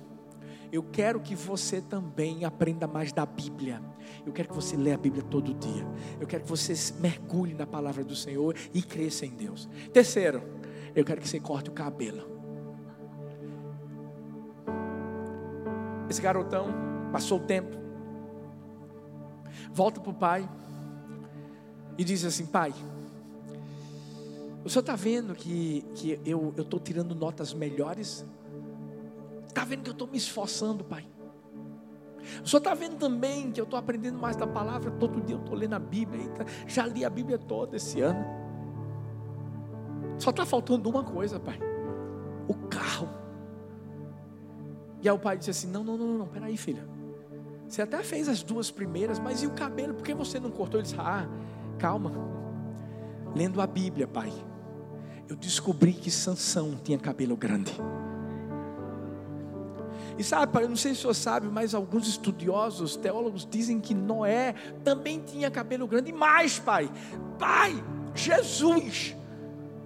eu 0.71 0.83
quero 0.83 1.19
que 1.19 1.35
você 1.35 1.81
também 1.81 2.43
aprenda 2.43 2.87
mais 2.87 3.11
da 3.11 3.25
Bíblia. 3.25 3.81
Eu 4.25 4.33
quero 4.33 4.49
que 4.49 4.55
você 4.55 4.75
leia 4.75 4.95
a 4.95 4.97
Bíblia 4.97 5.23
todo 5.23 5.53
dia. 5.53 5.85
Eu 6.19 6.27
quero 6.27 6.43
que 6.43 6.49
você 6.49 6.73
mergulhe 6.99 7.53
na 7.53 7.67
palavra 7.67 8.03
do 8.03 8.15
Senhor 8.15 8.55
e 8.73 8.81
cresça 8.81 9.25
em 9.25 9.31
Deus. 9.31 9.69
Terceiro, 9.93 10.43
eu 10.95 11.03
quero 11.05 11.21
que 11.21 11.27
você 11.27 11.39
corte 11.39 11.69
o 11.69 11.73
cabelo. 11.73 12.35
Esse 16.09 16.21
garotão 16.21 16.67
passou 17.11 17.39
o 17.39 17.41
tempo, 17.41 17.75
volta 19.73 19.99
para 19.99 20.11
o 20.11 20.13
pai 20.13 20.49
e 21.97 22.03
diz 22.03 22.23
assim: 22.25 22.45
Pai, 22.45 22.73
o 24.63 24.69
senhor 24.69 24.81
está 24.81 24.95
vendo 24.95 25.35
que, 25.35 25.85
que 25.95 26.19
eu 26.25 26.53
estou 26.57 26.79
tirando 26.79 27.13
notas 27.13 27.53
melhores 27.53 28.25
Está 29.55 29.63
vendo 29.63 29.83
que 29.83 29.89
eu 29.89 29.93
estou 29.93 30.05
me 30.09 30.17
esforçando, 30.17 30.83
Pai? 30.83 31.07
O 32.43 32.47
Senhor 32.47 32.57
está 32.57 32.73
vendo 32.73 32.97
também 32.97 33.53
que 33.53 33.61
eu 33.61 33.63
estou 33.63 33.79
aprendendo 33.79 34.19
mais 34.19 34.35
da 34.35 34.45
palavra. 34.45 34.91
Todo 34.91 35.21
dia 35.21 35.37
eu 35.37 35.39
estou 35.39 35.55
lendo 35.55 35.75
a 35.75 35.79
Bíblia. 35.79 36.29
Já 36.67 36.85
li 36.85 37.05
a 37.05 37.09
Bíblia 37.09 37.37
toda 37.37 37.77
esse 37.77 38.01
ano. 38.01 38.19
Só 40.19 40.31
está 40.31 40.45
faltando 40.45 40.89
uma 40.89 41.05
coisa, 41.05 41.39
Pai: 41.39 41.57
o 42.49 42.53
carro. 42.67 43.07
E 45.01 45.07
aí 45.07 45.15
o 45.15 45.19
pai 45.19 45.37
disse 45.37 45.51
assim: 45.51 45.67
Não, 45.67 45.85
não, 45.85 45.95
não, 45.95 46.17
não, 46.17 46.27
peraí, 46.27 46.57
filha. 46.57 46.85
Você 47.65 47.81
até 47.81 48.03
fez 48.03 48.27
as 48.27 48.43
duas 48.43 48.69
primeiras, 48.69 49.19
mas 49.19 49.41
e 49.41 49.47
o 49.47 49.51
cabelo? 49.51 49.93
Por 49.93 50.03
que 50.03 50.13
você 50.13 50.37
não 50.37 50.51
cortou? 50.51 50.81
Ele 50.81 50.87
disse: 50.87 50.99
Ah, 50.99 51.29
calma. 51.85 52.11
Lendo 53.35 53.61
a 53.61 53.67
Bíblia, 53.67 54.07
pai, 54.07 54.33
eu 55.29 55.35
descobri 55.35 55.93
que 55.93 56.09
Sansão 56.09 56.75
tinha 56.83 56.97
cabelo 56.97 57.37
grande. 57.37 57.71
E 60.17 60.23
sabe, 60.23 60.51
pai, 60.51 60.63
eu 60.63 60.69
não 60.69 60.75
sei 60.75 60.93
se 60.93 60.99
o 60.99 61.01
senhor 61.01 61.13
sabe, 61.13 61.47
mas 61.47 61.75
alguns 61.75 62.07
estudiosos, 62.07 62.95
teólogos 62.95 63.47
dizem 63.47 63.79
que 63.79 63.93
Noé 63.93 64.55
também 64.83 65.19
tinha 65.19 65.51
cabelo 65.51 65.87
grande. 65.87 66.09
E 66.09 66.13
mais, 66.13 66.57
pai, 66.57 66.89
pai, 67.37 67.83
Jesus. 68.15 69.15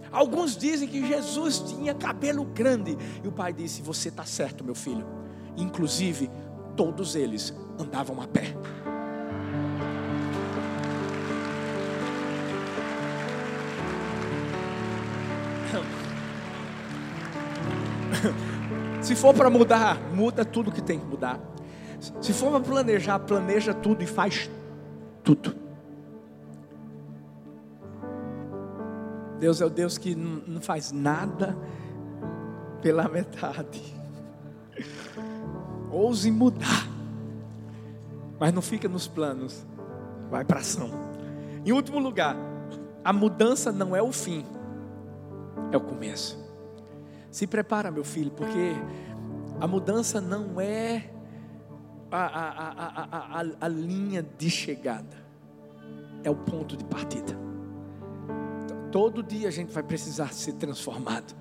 Alguns 0.10 0.56
dizem 0.56 0.88
que 0.88 1.06
Jesus 1.06 1.60
tinha 1.60 1.94
cabelo 1.94 2.46
grande. 2.46 2.98
E 3.22 3.28
o 3.28 3.32
pai 3.32 3.52
disse: 3.52 3.82
Você 3.82 4.08
está 4.08 4.24
certo, 4.24 4.64
meu 4.64 4.76
filho. 4.76 5.06
Inclusive, 5.58 6.32
todos 6.78 7.16
eles 7.16 7.54
andavam 7.78 8.22
a 8.22 8.28
pé. 8.28 8.56
Se 19.10 19.16
for 19.16 19.34
para 19.34 19.50
mudar, 19.50 20.00
muda 20.14 20.46
tudo 20.46 20.72
que 20.72 20.84
tem 20.84 21.00
que 21.00 21.06
mudar. 21.08 21.40
Se 22.22 22.32
for 22.32 22.52
para 22.52 22.60
planejar, 22.60 23.18
planeja 23.18 23.74
tudo 23.74 24.04
e 24.04 24.06
faz 24.06 24.48
tudo. 25.24 25.56
Deus 29.40 29.62
é 29.62 29.66
o 29.66 29.70
Deus 29.72 29.98
que 29.98 30.14
não 30.14 30.62
faz 30.62 30.92
nada 30.92 31.58
pela 32.84 33.10
metade. 33.10 33.82
Ouse 35.92 36.30
mudar, 36.30 36.88
mas 38.40 38.54
não 38.54 38.62
fica 38.62 38.88
nos 38.88 39.08
planos, 39.08 39.66
vai 40.30 40.46
para 40.46 40.60
ação. 40.60 40.92
Em 41.66 41.72
último 41.72 41.98
lugar, 41.98 42.38
a 43.04 43.12
mudança 43.12 43.72
não 43.72 43.96
é 43.96 44.04
o 44.04 44.12
fim, 44.12 44.46
é 45.72 45.78
o 45.78 45.82
começo. 45.82 46.39
Se 47.32 47.46
prepara, 47.46 47.92
meu 47.92 48.04
filho, 48.04 48.32
porque 48.32 48.74
a 49.60 49.68
mudança 49.68 50.20
não 50.20 50.60
é 50.60 51.10
a, 52.12 52.26
a, 52.26 53.40
a, 53.40 53.46
a, 53.62 53.68
linha 53.68 54.26
de 54.38 54.50
chegada, 54.50 55.18
é 56.24 56.30
o 56.30 56.36
ponto 56.36 56.76
de 56.76 56.84
partida. 56.84 57.38
Todo 58.92 59.22
dia 59.22 59.48
a 59.48 59.52
gente 59.52 59.72
vai 59.72 59.84
precisar 59.84 60.34
ser 60.34 60.54
transformado. 60.54 61.38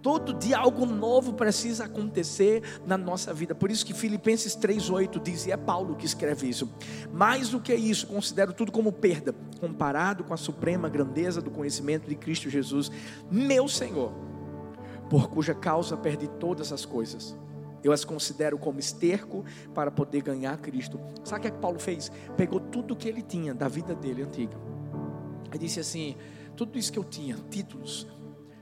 Todo 0.00 0.32
dia 0.32 0.56
algo 0.56 0.86
novo 0.86 1.34
precisa 1.34 1.84
acontecer 1.84 2.62
na 2.86 2.96
nossa 2.96 3.34
vida. 3.34 3.54
Por 3.54 3.70
isso 3.70 3.84
que 3.84 3.92
Filipenses 3.92 4.56
3:8 4.56 5.20
diz, 5.20 5.46
e 5.46 5.52
é 5.52 5.56
Paulo 5.56 5.96
que 5.96 6.06
escreve 6.06 6.48
isso. 6.48 6.72
Mais 7.12 7.50
do 7.50 7.60
que 7.60 7.74
isso, 7.74 8.06
considero 8.06 8.52
tudo 8.52 8.72
como 8.72 8.92
perda, 8.92 9.34
comparado 9.60 10.24
com 10.24 10.32
a 10.32 10.36
suprema 10.36 10.88
grandeza 10.88 11.42
do 11.42 11.50
conhecimento 11.50 12.08
de 12.08 12.14
Cristo 12.14 12.48
Jesus, 12.48 12.90
meu 13.30 13.68
Senhor 13.68 14.12
por 15.08 15.28
cuja 15.28 15.54
causa 15.54 15.96
perdi 15.96 16.28
todas 16.28 16.72
as 16.72 16.84
coisas. 16.84 17.36
Eu 17.82 17.92
as 17.92 18.04
considero 18.04 18.58
como 18.58 18.80
esterco 18.80 19.44
para 19.72 19.90
poder 19.90 20.22
ganhar 20.22 20.56
Cristo. 20.58 20.98
Sabe 21.24 21.38
o 21.38 21.42
que, 21.42 21.48
é 21.48 21.50
que 21.52 21.58
Paulo 21.58 21.78
fez? 21.78 22.10
Pegou 22.36 22.58
tudo 22.58 22.96
que 22.96 23.08
ele 23.08 23.22
tinha 23.22 23.54
da 23.54 23.68
vida 23.68 23.94
dele 23.94 24.22
antiga. 24.22 24.56
Aí 25.50 25.58
disse 25.58 25.78
assim: 25.78 26.16
tudo 26.56 26.78
isso 26.78 26.92
que 26.92 26.98
eu 26.98 27.04
tinha, 27.04 27.36
títulos. 27.50 28.06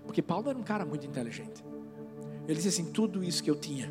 Porque 0.04 0.20
Paulo 0.20 0.50
era 0.50 0.58
um 0.58 0.62
cara 0.62 0.84
muito 0.84 1.06
inteligente. 1.06 1.64
Ele 2.46 2.54
disse 2.54 2.68
assim: 2.68 2.84
tudo 2.92 3.24
isso 3.24 3.42
que 3.42 3.50
eu 3.50 3.56
tinha, 3.56 3.90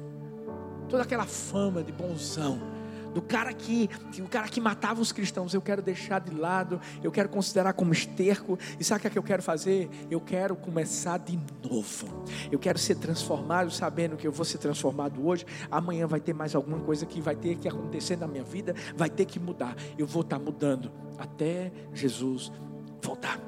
toda 0.87 1.01
aquela 1.01 1.25
fama 1.25 1.83
de 1.83 1.91
bonzão, 1.91 2.59
do 3.13 3.21
cara 3.21 3.53
que, 3.53 3.89
o 4.19 4.27
cara 4.27 4.47
que 4.47 4.59
matava 4.59 5.01
os 5.01 5.11
cristãos, 5.11 5.53
eu 5.53 5.61
quero 5.61 5.81
deixar 5.81 6.19
de 6.19 6.33
lado, 6.35 6.79
eu 7.03 7.11
quero 7.11 7.29
considerar 7.29 7.73
como 7.73 7.93
esterco. 7.93 8.57
E 8.79 8.83
sabe 8.83 8.99
o 8.99 9.01
que, 9.01 9.07
é 9.07 9.09
que 9.11 9.17
eu 9.17 9.23
quero 9.23 9.43
fazer? 9.43 9.89
Eu 10.09 10.19
quero 10.19 10.55
começar 10.55 11.17
de 11.17 11.39
novo. 11.63 12.23
Eu 12.51 12.59
quero 12.59 12.77
ser 12.77 12.95
transformado, 12.95 13.71
sabendo 13.71 14.17
que 14.17 14.27
eu 14.27 14.31
vou 14.31 14.45
ser 14.45 14.57
transformado 14.57 15.25
hoje. 15.25 15.45
Amanhã 15.69 16.07
vai 16.07 16.19
ter 16.19 16.33
mais 16.33 16.55
alguma 16.55 16.79
coisa 16.79 17.05
que 17.05 17.21
vai 17.21 17.35
ter 17.35 17.57
que 17.57 17.67
acontecer 17.67 18.17
na 18.17 18.27
minha 18.27 18.43
vida, 18.43 18.73
vai 18.95 19.09
ter 19.09 19.25
que 19.25 19.39
mudar. 19.39 19.75
Eu 19.97 20.07
vou 20.07 20.21
estar 20.21 20.39
mudando 20.39 20.91
até 21.17 21.71
Jesus 21.93 22.51
voltar. 23.01 23.39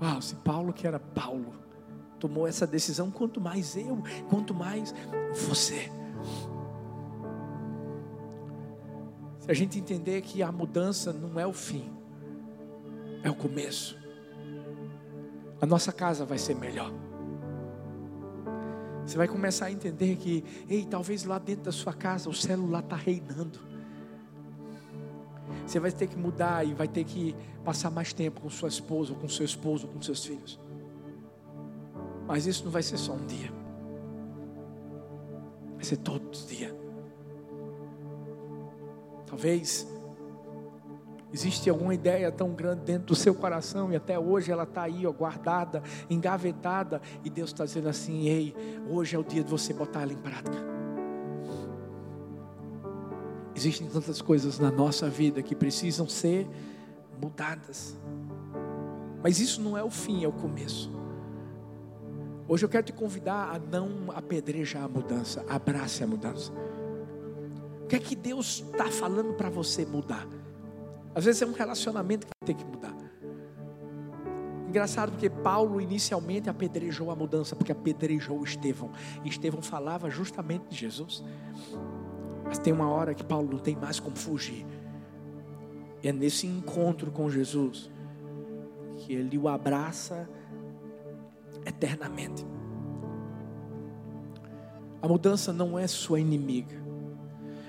Uau, 0.00 0.20
se 0.20 0.34
Paulo 0.36 0.72
que 0.72 0.86
era 0.86 1.00
Paulo 1.00 1.54
tomou 2.18 2.46
essa 2.46 2.66
decisão, 2.66 3.10
quanto 3.10 3.40
mais 3.40 3.76
eu, 3.76 4.02
quanto 4.28 4.54
mais 4.54 4.94
você. 5.34 5.90
A 9.48 9.54
gente 9.54 9.78
entender 9.78 10.22
que 10.22 10.42
a 10.42 10.50
mudança 10.50 11.12
não 11.12 11.38
é 11.38 11.46
o 11.46 11.52
fim, 11.52 11.90
é 13.22 13.30
o 13.30 13.34
começo, 13.34 13.98
a 15.60 15.66
nossa 15.66 15.92
casa 15.92 16.24
vai 16.24 16.38
ser 16.38 16.54
melhor. 16.54 16.92
Você 19.04 19.16
vai 19.16 19.28
começar 19.28 19.66
a 19.66 19.70
entender 19.70 20.16
que, 20.16 20.44
ei, 20.68 20.84
talvez 20.84 21.24
lá 21.24 21.38
dentro 21.38 21.64
da 21.64 21.72
sua 21.72 21.92
casa 21.92 22.28
o 22.28 22.34
celular 22.34 22.80
está 22.80 22.96
reinando. 22.96 23.60
Você 25.64 25.78
vai 25.78 25.92
ter 25.92 26.08
que 26.08 26.16
mudar 26.16 26.66
e 26.66 26.74
vai 26.74 26.88
ter 26.88 27.04
que 27.04 27.34
passar 27.64 27.90
mais 27.90 28.12
tempo 28.12 28.40
com 28.40 28.50
sua 28.50 28.68
esposa, 28.68 29.12
ou 29.12 29.18
com 29.18 29.28
seu 29.28 29.44
esposo, 29.44 29.86
ou 29.86 29.92
com 29.92 30.02
seus 30.02 30.24
filhos. 30.24 30.58
Mas 32.26 32.46
isso 32.46 32.64
não 32.64 32.70
vai 32.72 32.82
ser 32.82 32.98
só 32.98 33.12
um 33.12 33.26
dia. 33.26 33.52
Vai 35.76 35.84
ser 35.84 35.98
todos 35.98 36.40
os 36.40 36.48
dias. 36.48 36.85
Talvez 39.36 39.86
existe 41.30 41.68
alguma 41.68 41.92
ideia 41.92 42.32
tão 42.32 42.54
grande 42.54 42.84
dentro 42.86 43.08
do 43.08 43.14
seu 43.14 43.34
coração 43.34 43.92
e 43.92 43.96
até 43.96 44.18
hoje 44.18 44.50
ela 44.50 44.62
está 44.62 44.84
aí, 44.84 45.06
ó, 45.06 45.12
guardada, 45.12 45.82
engavetada, 46.08 47.02
e 47.22 47.28
Deus 47.28 47.50
está 47.50 47.66
dizendo 47.66 47.86
assim: 47.86 48.28
ei, 48.28 48.54
hoje 48.88 49.14
é 49.14 49.18
o 49.18 49.22
dia 49.22 49.44
de 49.44 49.50
você 49.50 49.74
botar 49.74 50.00
ela 50.00 50.12
em 50.14 50.16
prática. 50.16 50.56
Existem 53.54 53.86
tantas 53.88 54.22
coisas 54.22 54.58
na 54.58 54.70
nossa 54.70 55.10
vida 55.10 55.42
que 55.42 55.54
precisam 55.54 56.08
ser 56.08 56.48
mudadas, 57.20 57.94
mas 59.22 59.38
isso 59.38 59.60
não 59.60 59.76
é 59.76 59.84
o 59.84 59.90
fim, 59.90 60.24
é 60.24 60.28
o 60.28 60.32
começo. 60.32 60.90
Hoje 62.48 62.64
eu 62.64 62.70
quero 62.70 62.86
te 62.86 62.92
convidar 62.94 63.54
a 63.54 63.58
não 63.58 64.10
apedrejar 64.14 64.84
a 64.84 64.88
mudança, 64.88 65.44
abrace 65.46 66.02
a 66.02 66.06
mudança. 66.06 66.50
O 67.86 67.88
que 67.88 67.94
é 67.94 68.00
que 68.00 68.16
Deus 68.16 68.64
está 68.68 68.90
falando 68.90 69.34
para 69.34 69.48
você 69.48 69.86
mudar? 69.86 70.26
Às 71.14 71.24
vezes 71.24 71.40
é 71.40 71.46
um 71.46 71.52
relacionamento 71.52 72.26
que 72.26 72.32
tem 72.44 72.56
que 72.56 72.64
mudar. 72.64 72.92
Engraçado 74.68 75.12
porque 75.12 75.30
Paulo 75.30 75.80
inicialmente 75.80 76.50
apedrejou 76.50 77.12
a 77.12 77.14
mudança, 77.14 77.54
porque 77.54 77.70
apedrejou 77.70 78.42
Estevão. 78.42 78.90
E 79.24 79.28
Estevão 79.28 79.62
falava 79.62 80.10
justamente 80.10 80.64
de 80.68 80.76
Jesus. 80.76 81.22
Mas 82.44 82.58
tem 82.58 82.72
uma 82.72 82.88
hora 82.88 83.14
que 83.14 83.22
Paulo 83.22 83.52
não 83.52 83.58
tem 83.60 83.76
mais 83.76 84.00
como 84.00 84.16
fugir. 84.16 84.66
E 86.02 86.08
é 86.08 86.12
nesse 86.12 86.44
encontro 86.44 87.12
com 87.12 87.30
Jesus 87.30 87.88
que 88.96 89.12
ele 89.12 89.38
o 89.38 89.46
abraça 89.46 90.28
eternamente. 91.64 92.44
A 95.00 95.06
mudança 95.06 95.52
não 95.52 95.78
é 95.78 95.86
sua 95.86 96.18
inimiga. 96.18 96.85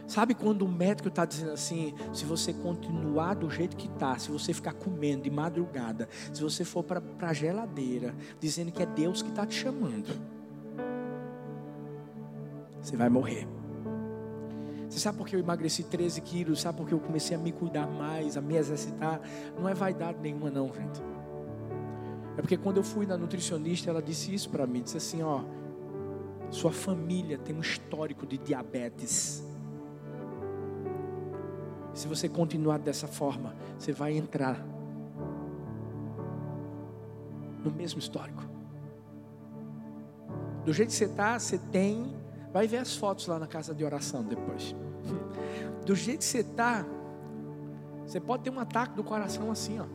Sabe 0.08 0.34
quando 0.34 0.62
o 0.62 0.68
médico 0.68 1.10
está 1.10 1.26
dizendo 1.26 1.52
assim: 1.52 1.94
se 2.14 2.24
você 2.24 2.54
continuar 2.54 3.36
do 3.36 3.50
jeito 3.50 3.76
que 3.76 3.88
está, 3.88 4.18
se 4.18 4.32
você 4.32 4.54
ficar 4.54 4.74
comendo 4.74 5.24
de 5.24 5.30
madrugada, 5.30 6.08
se 6.34 6.42
você 6.42 6.64
for 6.64 6.84
para 6.84 7.02
a 7.22 7.34
geladeira, 7.34 8.16
dizendo 8.40 8.72
que 8.72 8.82
é 8.82 8.86
Deus 8.86 9.22
que 9.22 9.30
está 9.30 9.46
te 9.46 9.54
chamando, 9.54 10.08
você 12.82 12.96
vai 12.96 13.10
morrer. 13.10 13.48
Você 14.90 15.00
sabe 15.00 15.18
por 15.18 15.28
que 15.28 15.36
eu 15.36 15.40
emagreci 15.42 15.84
13 15.84 16.22
quilos? 16.22 16.62
Sabe 16.62 16.78
por 16.78 16.88
que 16.88 16.94
eu 16.94 17.00
comecei 17.00 17.36
a 17.36 17.40
me 17.40 17.52
cuidar 17.52 17.86
mais, 17.86 18.38
a 18.38 18.42
me 18.42 18.56
exercitar? 18.56 19.20
Não 19.60 19.68
é 19.68 19.74
vaidade 19.74 20.18
nenhuma, 20.22 20.50
não, 20.50 20.68
gente. 20.74 21.02
É 22.38 22.42
porque 22.42 22.56
quando 22.56 22.78
eu 22.78 22.84
fui 22.84 23.06
na 23.06 23.18
nutricionista, 23.18 23.90
ela 23.90 24.02
disse 24.02 24.34
isso 24.34 24.50
para 24.50 24.66
mim: 24.66 24.82
disse 24.82 24.96
assim, 24.96 25.22
ó, 25.22 25.42
sua 26.50 26.72
família 26.72 27.38
tem 27.38 27.54
um 27.54 27.60
histórico 27.60 28.26
de 28.26 28.38
diabetes. 28.38 29.47
Se 31.98 32.08
você 32.08 32.30
continuar 32.30 32.78
dessa 32.78 33.08
forma, 33.08 33.56
você 33.80 33.92
vai 33.92 34.16
entrar 34.16 34.64
no 37.64 37.72
mesmo 37.72 37.98
histórico. 37.98 38.44
Do 40.64 40.72
jeito 40.72 40.90
que 40.90 40.96
você 40.96 41.06
está, 41.06 41.40
você 41.40 41.58
tem. 41.58 42.16
Vai 42.54 42.68
ver 42.68 42.78
as 42.78 42.96
fotos 42.96 43.26
lá 43.26 43.40
na 43.40 43.48
casa 43.48 43.74
de 43.74 43.84
oração 43.84 44.24
depois. 44.24 44.76
Do 45.88 45.96
jeito 45.96 46.20
que 46.20 46.26
você 46.26 46.42
está, 46.42 46.86
você 48.06 48.20
pode 48.20 48.44
ter 48.44 48.52
um 48.52 48.60
ataque 48.60 48.94
do 48.94 49.04
coração 49.04 49.50
assim, 49.50 49.80
ó. 49.80 49.86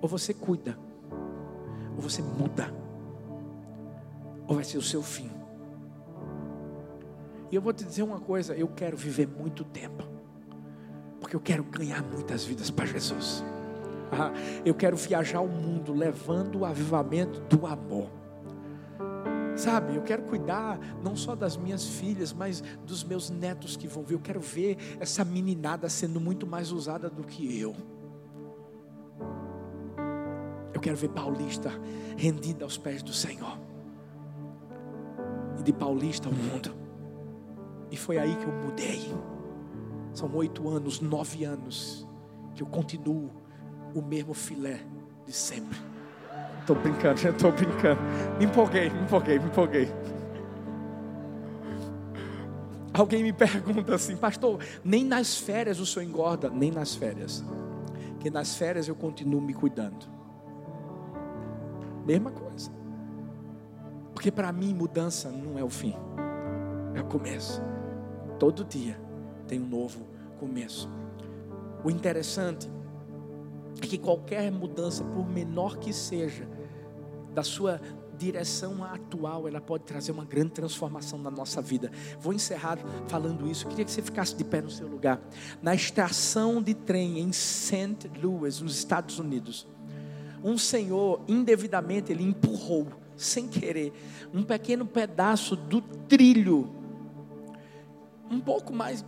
Ou 0.00 0.08
você 0.08 0.32
cuida, 0.32 0.78
ou 1.96 2.02
você 2.02 2.22
muda, 2.22 2.72
ou 4.46 4.54
vai 4.54 4.64
ser 4.64 4.78
o 4.78 4.82
seu 4.82 5.02
fim. 5.02 5.41
E 7.52 7.54
eu 7.54 7.60
vou 7.60 7.74
te 7.74 7.84
dizer 7.84 8.02
uma 8.02 8.18
coisa: 8.18 8.54
eu 8.54 8.66
quero 8.66 8.96
viver 8.96 9.28
muito 9.28 9.62
tempo, 9.62 10.02
porque 11.20 11.36
eu 11.36 11.40
quero 11.40 11.62
ganhar 11.62 12.02
muitas 12.02 12.44
vidas 12.44 12.70
para 12.70 12.86
Jesus. 12.86 13.44
Ah, 14.10 14.32
eu 14.64 14.74
quero 14.74 14.96
viajar 14.96 15.40
o 15.40 15.48
mundo 15.48 15.92
levando 15.92 16.60
o 16.60 16.64
avivamento 16.64 17.40
do 17.42 17.66
amor. 17.66 18.10
Sabe, 19.54 19.96
eu 19.96 20.02
quero 20.02 20.22
cuidar 20.22 20.78
não 21.04 21.14
só 21.14 21.34
das 21.34 21.58
minhas 21.58 21.84
filhas, 21.86 22.32
mas 22.32 22.62
dos 22.86 23.04
meus 23.04 23.28
netos 23.28 23.76
que 23.76 23.86
vão 23.86 24.02
ver. 24.02 24.14
Eu 24.14 24.20
quero 24.20 24.40
ver 24.40 24.78
essa 24.98 25.22
meninada 25.22 25.90
sendo 25.90 26.18
muito 26.18 26.46
mais 26.46 26.72
usada 26.72 27.10
do 27.10 27.22
que 27.22 27.60
eu. 27.60 27.76
Eu 30.72 30.80
quero 30.80 30.96
ver 30.96 31.10
Paulista 31.10 31.70
rendida 32.16 32.64
aos 32.64 32.78
pés 32.78 33.02
do 33.02 33.12
Senhor. 33.12 33.58
E 35.58 35.62
de 35.62 35.72
Paulista 35.72 36.28
ao 36.28 36.34
mundo. 36.34 36.81
E 37.92 37.96
foi 37.96 38.16
aí 38.16 38.34
que 38.34 38.44
eu 38.44 38.52
mudei. 38.52 39.14
São 40.14 40.34
oito 40.34 40.66
anos, 40.68 40.98
nove 40.98 41.44
anos, 41.44 42.08
que 42.54 42.62
eu 42.62 42.66
continuo 42.66 43.30
o 43.94 44.00
mesmo 44.00 44.32
filé 44.32 44.80
de 45.26 45.32
sempre. 45.32 45.78
Estou 46.60 46.74
brincando, 46.74 47.20
estou 47.28 47.52
brincando. 47.52 48.00
Me 48.38 48.46
empolguei, 48.46 48.88
me 48.88 49.02
empolguei, 49.02 49.38
me 49.38 49.44
empolguei. 49.44 49.88
Alguém 52.94 53.22
me 53.22 53.32
pergunta 53.32 53.94
assim, 53.94 54.16
pastor, 54.16 54.58
nem 54.82 55.04
nas 55.04 55.36
férias 55.36 55.78
o 55.78 55.86
senhor 55.86 56.06
engorda? 56.06 56.48
Nem 56.48 56.70
nas 56.70 56.94
férias. 56.94 57.44
Porque 58.14 58.30
nas 58.30 58.56
férias 58.56 58.88
eu 58.88 58.94
continuo 58.94 59.40
me 59.40 59.52
cuidando. 59.52 60.06
Mesma 62.06 62.30
coisa. 62.30 62.70
Porque 64.14 64.30
para 64.30 64.50
mim 64.50 64.74
mudança 64.74 65.30
não 65.30 65.58
é 65.58 65.64
o 65.64 65.70
fim, 65.70 65.94
é 66.94 67.00
o 67.00 67.04
começo. 67.04 67.71
Todo 68.42 68.64
dia 68.64 69.00
tem 69.46 69.60
um 69.60 69.68
novo 69.68 70.04
começo. 70.40 70.90
O 71.84 71.88
interessante 71.88 72.68
é 73.80 73.86
que 73.86 73.96
qualquer 73.96 74.50
mudança, 74.50 75.04
por 75.04 75.24
menor 75.24 75.76
que 75.76 75.92
seja, 75.92 76.48
da 77.32 77.44
sua 77.44 77.80
direção 78.18 78.82
atual, 78.82 79.46
ela 79.46 79.60
pode 79.60 79.84
trazer 79.84 80.10
uma 80.10 80.24
grande 80.24 80.50
transformação 80.50 81.20
na 81.20 81.30
nossa 81.30 81.62
vida. 81.62 81.92
Vou 82.18 82.32
encerrar 82.32 82.78
falando 83.06 83.48
isso. 83.48 83.64
Eu 83.64 83.68
queria 83.68 83.84
que 83.84 83.92
você 83.92 84.02
ficasse 84.02 84.34
de 84.34 84.42
pé 84.42 84.60
no 84.60 84.70
seu 84.70 84.88
lugar. 84.88 85.20
Na 85.62 85.72
estação 85.72 86.60
de 86.60 86.74
trem 86.74 87.20
em 87.20 87.32
St. 87.32 88.10
Louis, 88.20 88.60
nos 88.60 88.76
Estados 88.76 89.20
Unidos, 89.20 89.68
um 90.42 90.58
senhor 90.58 91.20
indevidamente 91.28 92.10
ele 92.10 92.24
empurrou, 92.24 92.88
sem 93.16 93.46
querer, 93.46 93.92
um 94.34 94.42
pequeno 94.42 94.84
pedaço 94.84 95.54
do 95.54 95.80
trilho 95.80 96.81
um 98.32 98.40
pouco 98.40 98.72
mais 98.72 99.04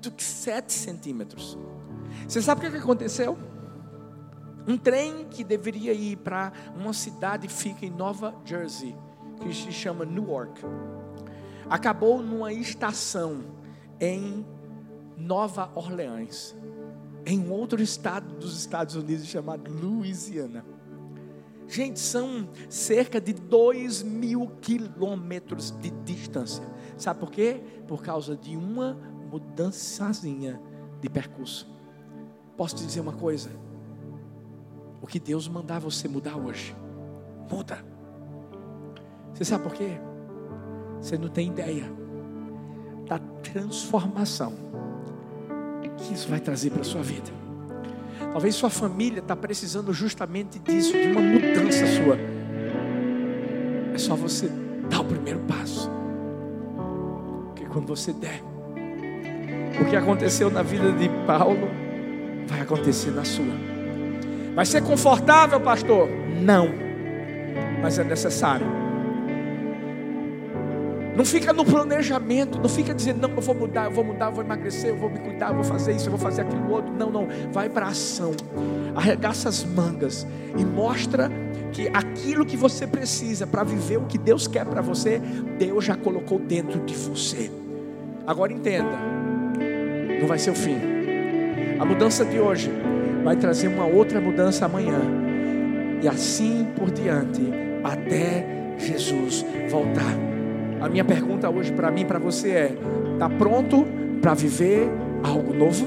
do 0.00 0.10
que 0.10 0.22
7 0.22 0.72
centímetros. 0.72 1.58
Você 2.26 2.40
sabe 2.40 2.66
o 2.66 2.70
que 2.70 2.76
aconteceu? 2.76 3.38
Um 4.66 4.78
trem 4.78 5.26
que 5.28 5.44
deveria 5.44 5.92
ir 5.92 6.16
para 6.16 6.52
uma 6.76 6.92
cidade 6.92 7.46
que 7.46 7.52
fica 7.52 7.84
em 7.84 7.90
Nova 7.90 8.34
Jersey, 8.44 8.96
que 9.40 9.52
se 9.52 9.72
chama 9.72 10.04
Newark, 10.04 10.62
acabou 11.68 12.22
numa 12.22 12.52
estação 12.52 13.44
em 14.00 14.46
Nova 15.16 15.70
Orleans, 15.74 16.54
em 17.26 17.50
outro 17.50 17.82
estado 17.82 18.34
dos 18.36 18.58
Estados 18.58 18.94
Unidos 18.94 19.26
chamado 19.26 19.72
Louisiana. 19.72 20.64
Gente, 21.68 21.98
são 22.00 22.48
cerca 22.68 23.20
de 23.20 23.32
2 23.32 24.02
mil 24.02 24.48
quilômetros 24.60 25.70
de 25.70 25.90
distância. 26.04 26.64
Sabe 27.02 27.18
por 27.18 27.32
quê? 27.32 27.60
Por 27.88 28.00
causa 28.00 28.36
de 28.36 28.56
uma 28.56 28.96
mudançazinha 29.28 30.60
de 31.00 31.10
percurso. 31.10 31.68
Posso 32.56 32.76
te 32.76 32.86
dizer 32.86 33.00
uma 33.00 33.12
coisa? 33.12 33.50
O 35.00 35.06
que 35.08 35.18
Deus 35.18 35.48
mandar 35.48 35.80
você 35.80 36.06
mudar 36.06 36.36
hoje, 36.36 36.76
muda. 37.50 37.84
Você 39.34 39.44
sabe 39.44 39.64
por 39.64 39.72
quê? 39.72 39.98
Você 41.00 41.18
não 41.18 41.28
tem 41.28 41.48
ideia 41.48 41.90
da 43.08 43.18
transformação 43.42 44.52
que 45.96 46.14
isso 46.14 46.28
vai 46.28 46.38
trazer 46.38 46.70
para 46.70 46.82
a 46.82 46.84
sua 46.84 47.02
vida. 47.02 47.32
Talvez 48.32 48.54
sua 48.54 48.70
família 48.70 49.18
está 49.18 49.34
precisando 49.34 49.92
justamente 49.92 50.60
disso, 50.60 50.92
de 50.92 51.08
uma 51.08 51.20
mudança 51.20 51.84
sua. 51.84 52.16
É 53.92 53.98
só 53.98 54.14
você 54.14 54.48
dar 54.88 55.00
o 55.00 55.04
primeiro 55.04 55.40
passo 55.40 56.01
quando 57.72 57.86
você 57.86 58.12
der, 58.12 58.42
O 59.80 59.84
que 59.86 59.96
aconteceu 59.96 60.50
na 60.50 60.62
vida 60.62 60.92
de 60.92 61.08
Paulo 61.26 61.68
vai 62.46 62.60
acontecer 62.60 63.10
na 63.10 63.24
sua. 63.24 63.54
Vai 64.54 64.66
ser 64.66 64.82
confortável, 64.82 65.58
pastor? 65.60 66.08
Não. 66.42 66.68
Mas 67.80 67.98
é 67.98 68.04
necessário. 68.04 68.66
Não 71.16 71.24
fica 71.24 71.52
no 71.52 71.64
planejamento, 71.64 72.58
não 72.58 72.68
fica 72.68 72.94
dizendo, 72.94 73.26
não, 73.26 73.34
eu 73.34 73.42
vou 73.42 73.54
mudar, 73.54 73.84
eu 73.84 73.90
vou 73.90 74.04
mudar, 74.04 74.26
eu 74.26 74.32
vou 74.32 74.44
emagrecer, 74.44 74.90
eu 74.90 74.96
vou 74.96 75.10
me 75.10 75.18
cuidar, 75.18 75.48
eu 75.48 75.54
vou 75.54 75.64
fazer 75.64 75.92
isso, 75.92 76.06
eu 76.06 76.10
vou 76.10 76.20
fazer 76.20 76.42
aquilo 76.42 76.70
outro. 76.70 76.92
Não, 76.92 77.10
não, 77.10 77.28
vai 77.50 77.68
para 77.68 77.86
a 77.86 77.88
ação. 77.90 78.32
Arregaça 78.94 79.48
as 79.48 79.64
mangas 79.64 80.26
e 80.56 80.64
mostra 80.64 81.30
que 81.72 81.88
aquilo 81.88 82.44
que 82.44 82.56
você 82.56 82.86
precisa 82.86 83.46
para 83.46 83.64
viver 83.64 83.96
o 83.96 84.02
que 84.02 84.18
Deus 84.18 84.46
quer 84.46 84.64
para 84.66 84.82
você, 84.82 85.20
Deus 85.58 85.84
já 85.84 85.96
colocou 85.96 86.38
dentro 86.38 86.80
de 86.80 86.94
você. 86.94 87.50
Agora 88.26 88.52
entenda, 88.52 88.98
não 90.20 90.28
vai 90.28 90.38
ser 90.38 90.50
o 90.50 90.54
fim. 90.54 90.76
A 91.78 91.84
mudança 91.84 92.24
de 92.24 92.38
hoje 92.38 92.70
vai 93.24 93.36
trazer 93.36 93.68
uma 93.68 93.86
outra 93.86 94.20
mudança 94.20 94.66
amanhã. 94.66 95.00
E 96.02 96.08
assim 96.08 96.66
por 96.76 96.90
diante, 96.90 97.42
até 97.82 98.46
Jesus 98.78 99.44
voltar. 99.70 100.16
A 100.80 100.88
minha 100.88 101.04
pergunta 101.04 101.48
hoje 101.48 101.72
para 101.72 101.90
mim, 101.90 102.04
para 102.04 102.18
você 102.18 102.50
é: 102.50 102.76
está 103.14 103.28
pronto 103.28 103.86
para 104.20 104.34
viver 104.34 104.88
algo 105.22 105.54
novo? 105.54 105.86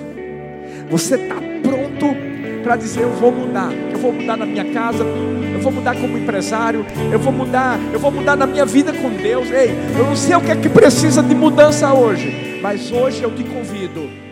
Você 0.89 1.15
está 1.15 1.35
pronto 1.35 2.15
para 2.63 2.75
dizer 2.75 3.03
eu 3.03 3.11
vou 3.11 3.31
mudar? 3.31 3.71
Eu 3.91 3.99
vou 3.99 4.11
mudar 4.11 4.37
na 4.37 4.45
minha 4.45 4.65
casa, 4.73 5.03
vou 5.65 5.73
mudar 5.73 5.95
como 5.95 6.15
empresário, 6.15 6.85
eu 7.11 7.17
vou 7.17 7.33
mudar, 7.33 7.79
eu 7.91 7.99
vou 7.99 8.11
mudar 8.11 8.35
na 8.35 8.45
minha 8.45 8.65
vida 8.67 8.93
com 8.93 9.09
Deus. 9.09 9.49
Ei, 9.49 9.71
eu 9.97 10.05
não 10.05 10.15
sei 10.15 10.35
o 10.35 10.41
que 10.41 10.51
é 10.51 10.55
que 10.55 10.69
precisa 10.69 11.23
de 11.23 11.33
mudança 11.33 11.91
hoje, 11.91 12.59
mas 12.61 12.91
hoje 12.91 13.23
eu 13.23 13.33
te 13.33 13.43
convido 13.43 14.24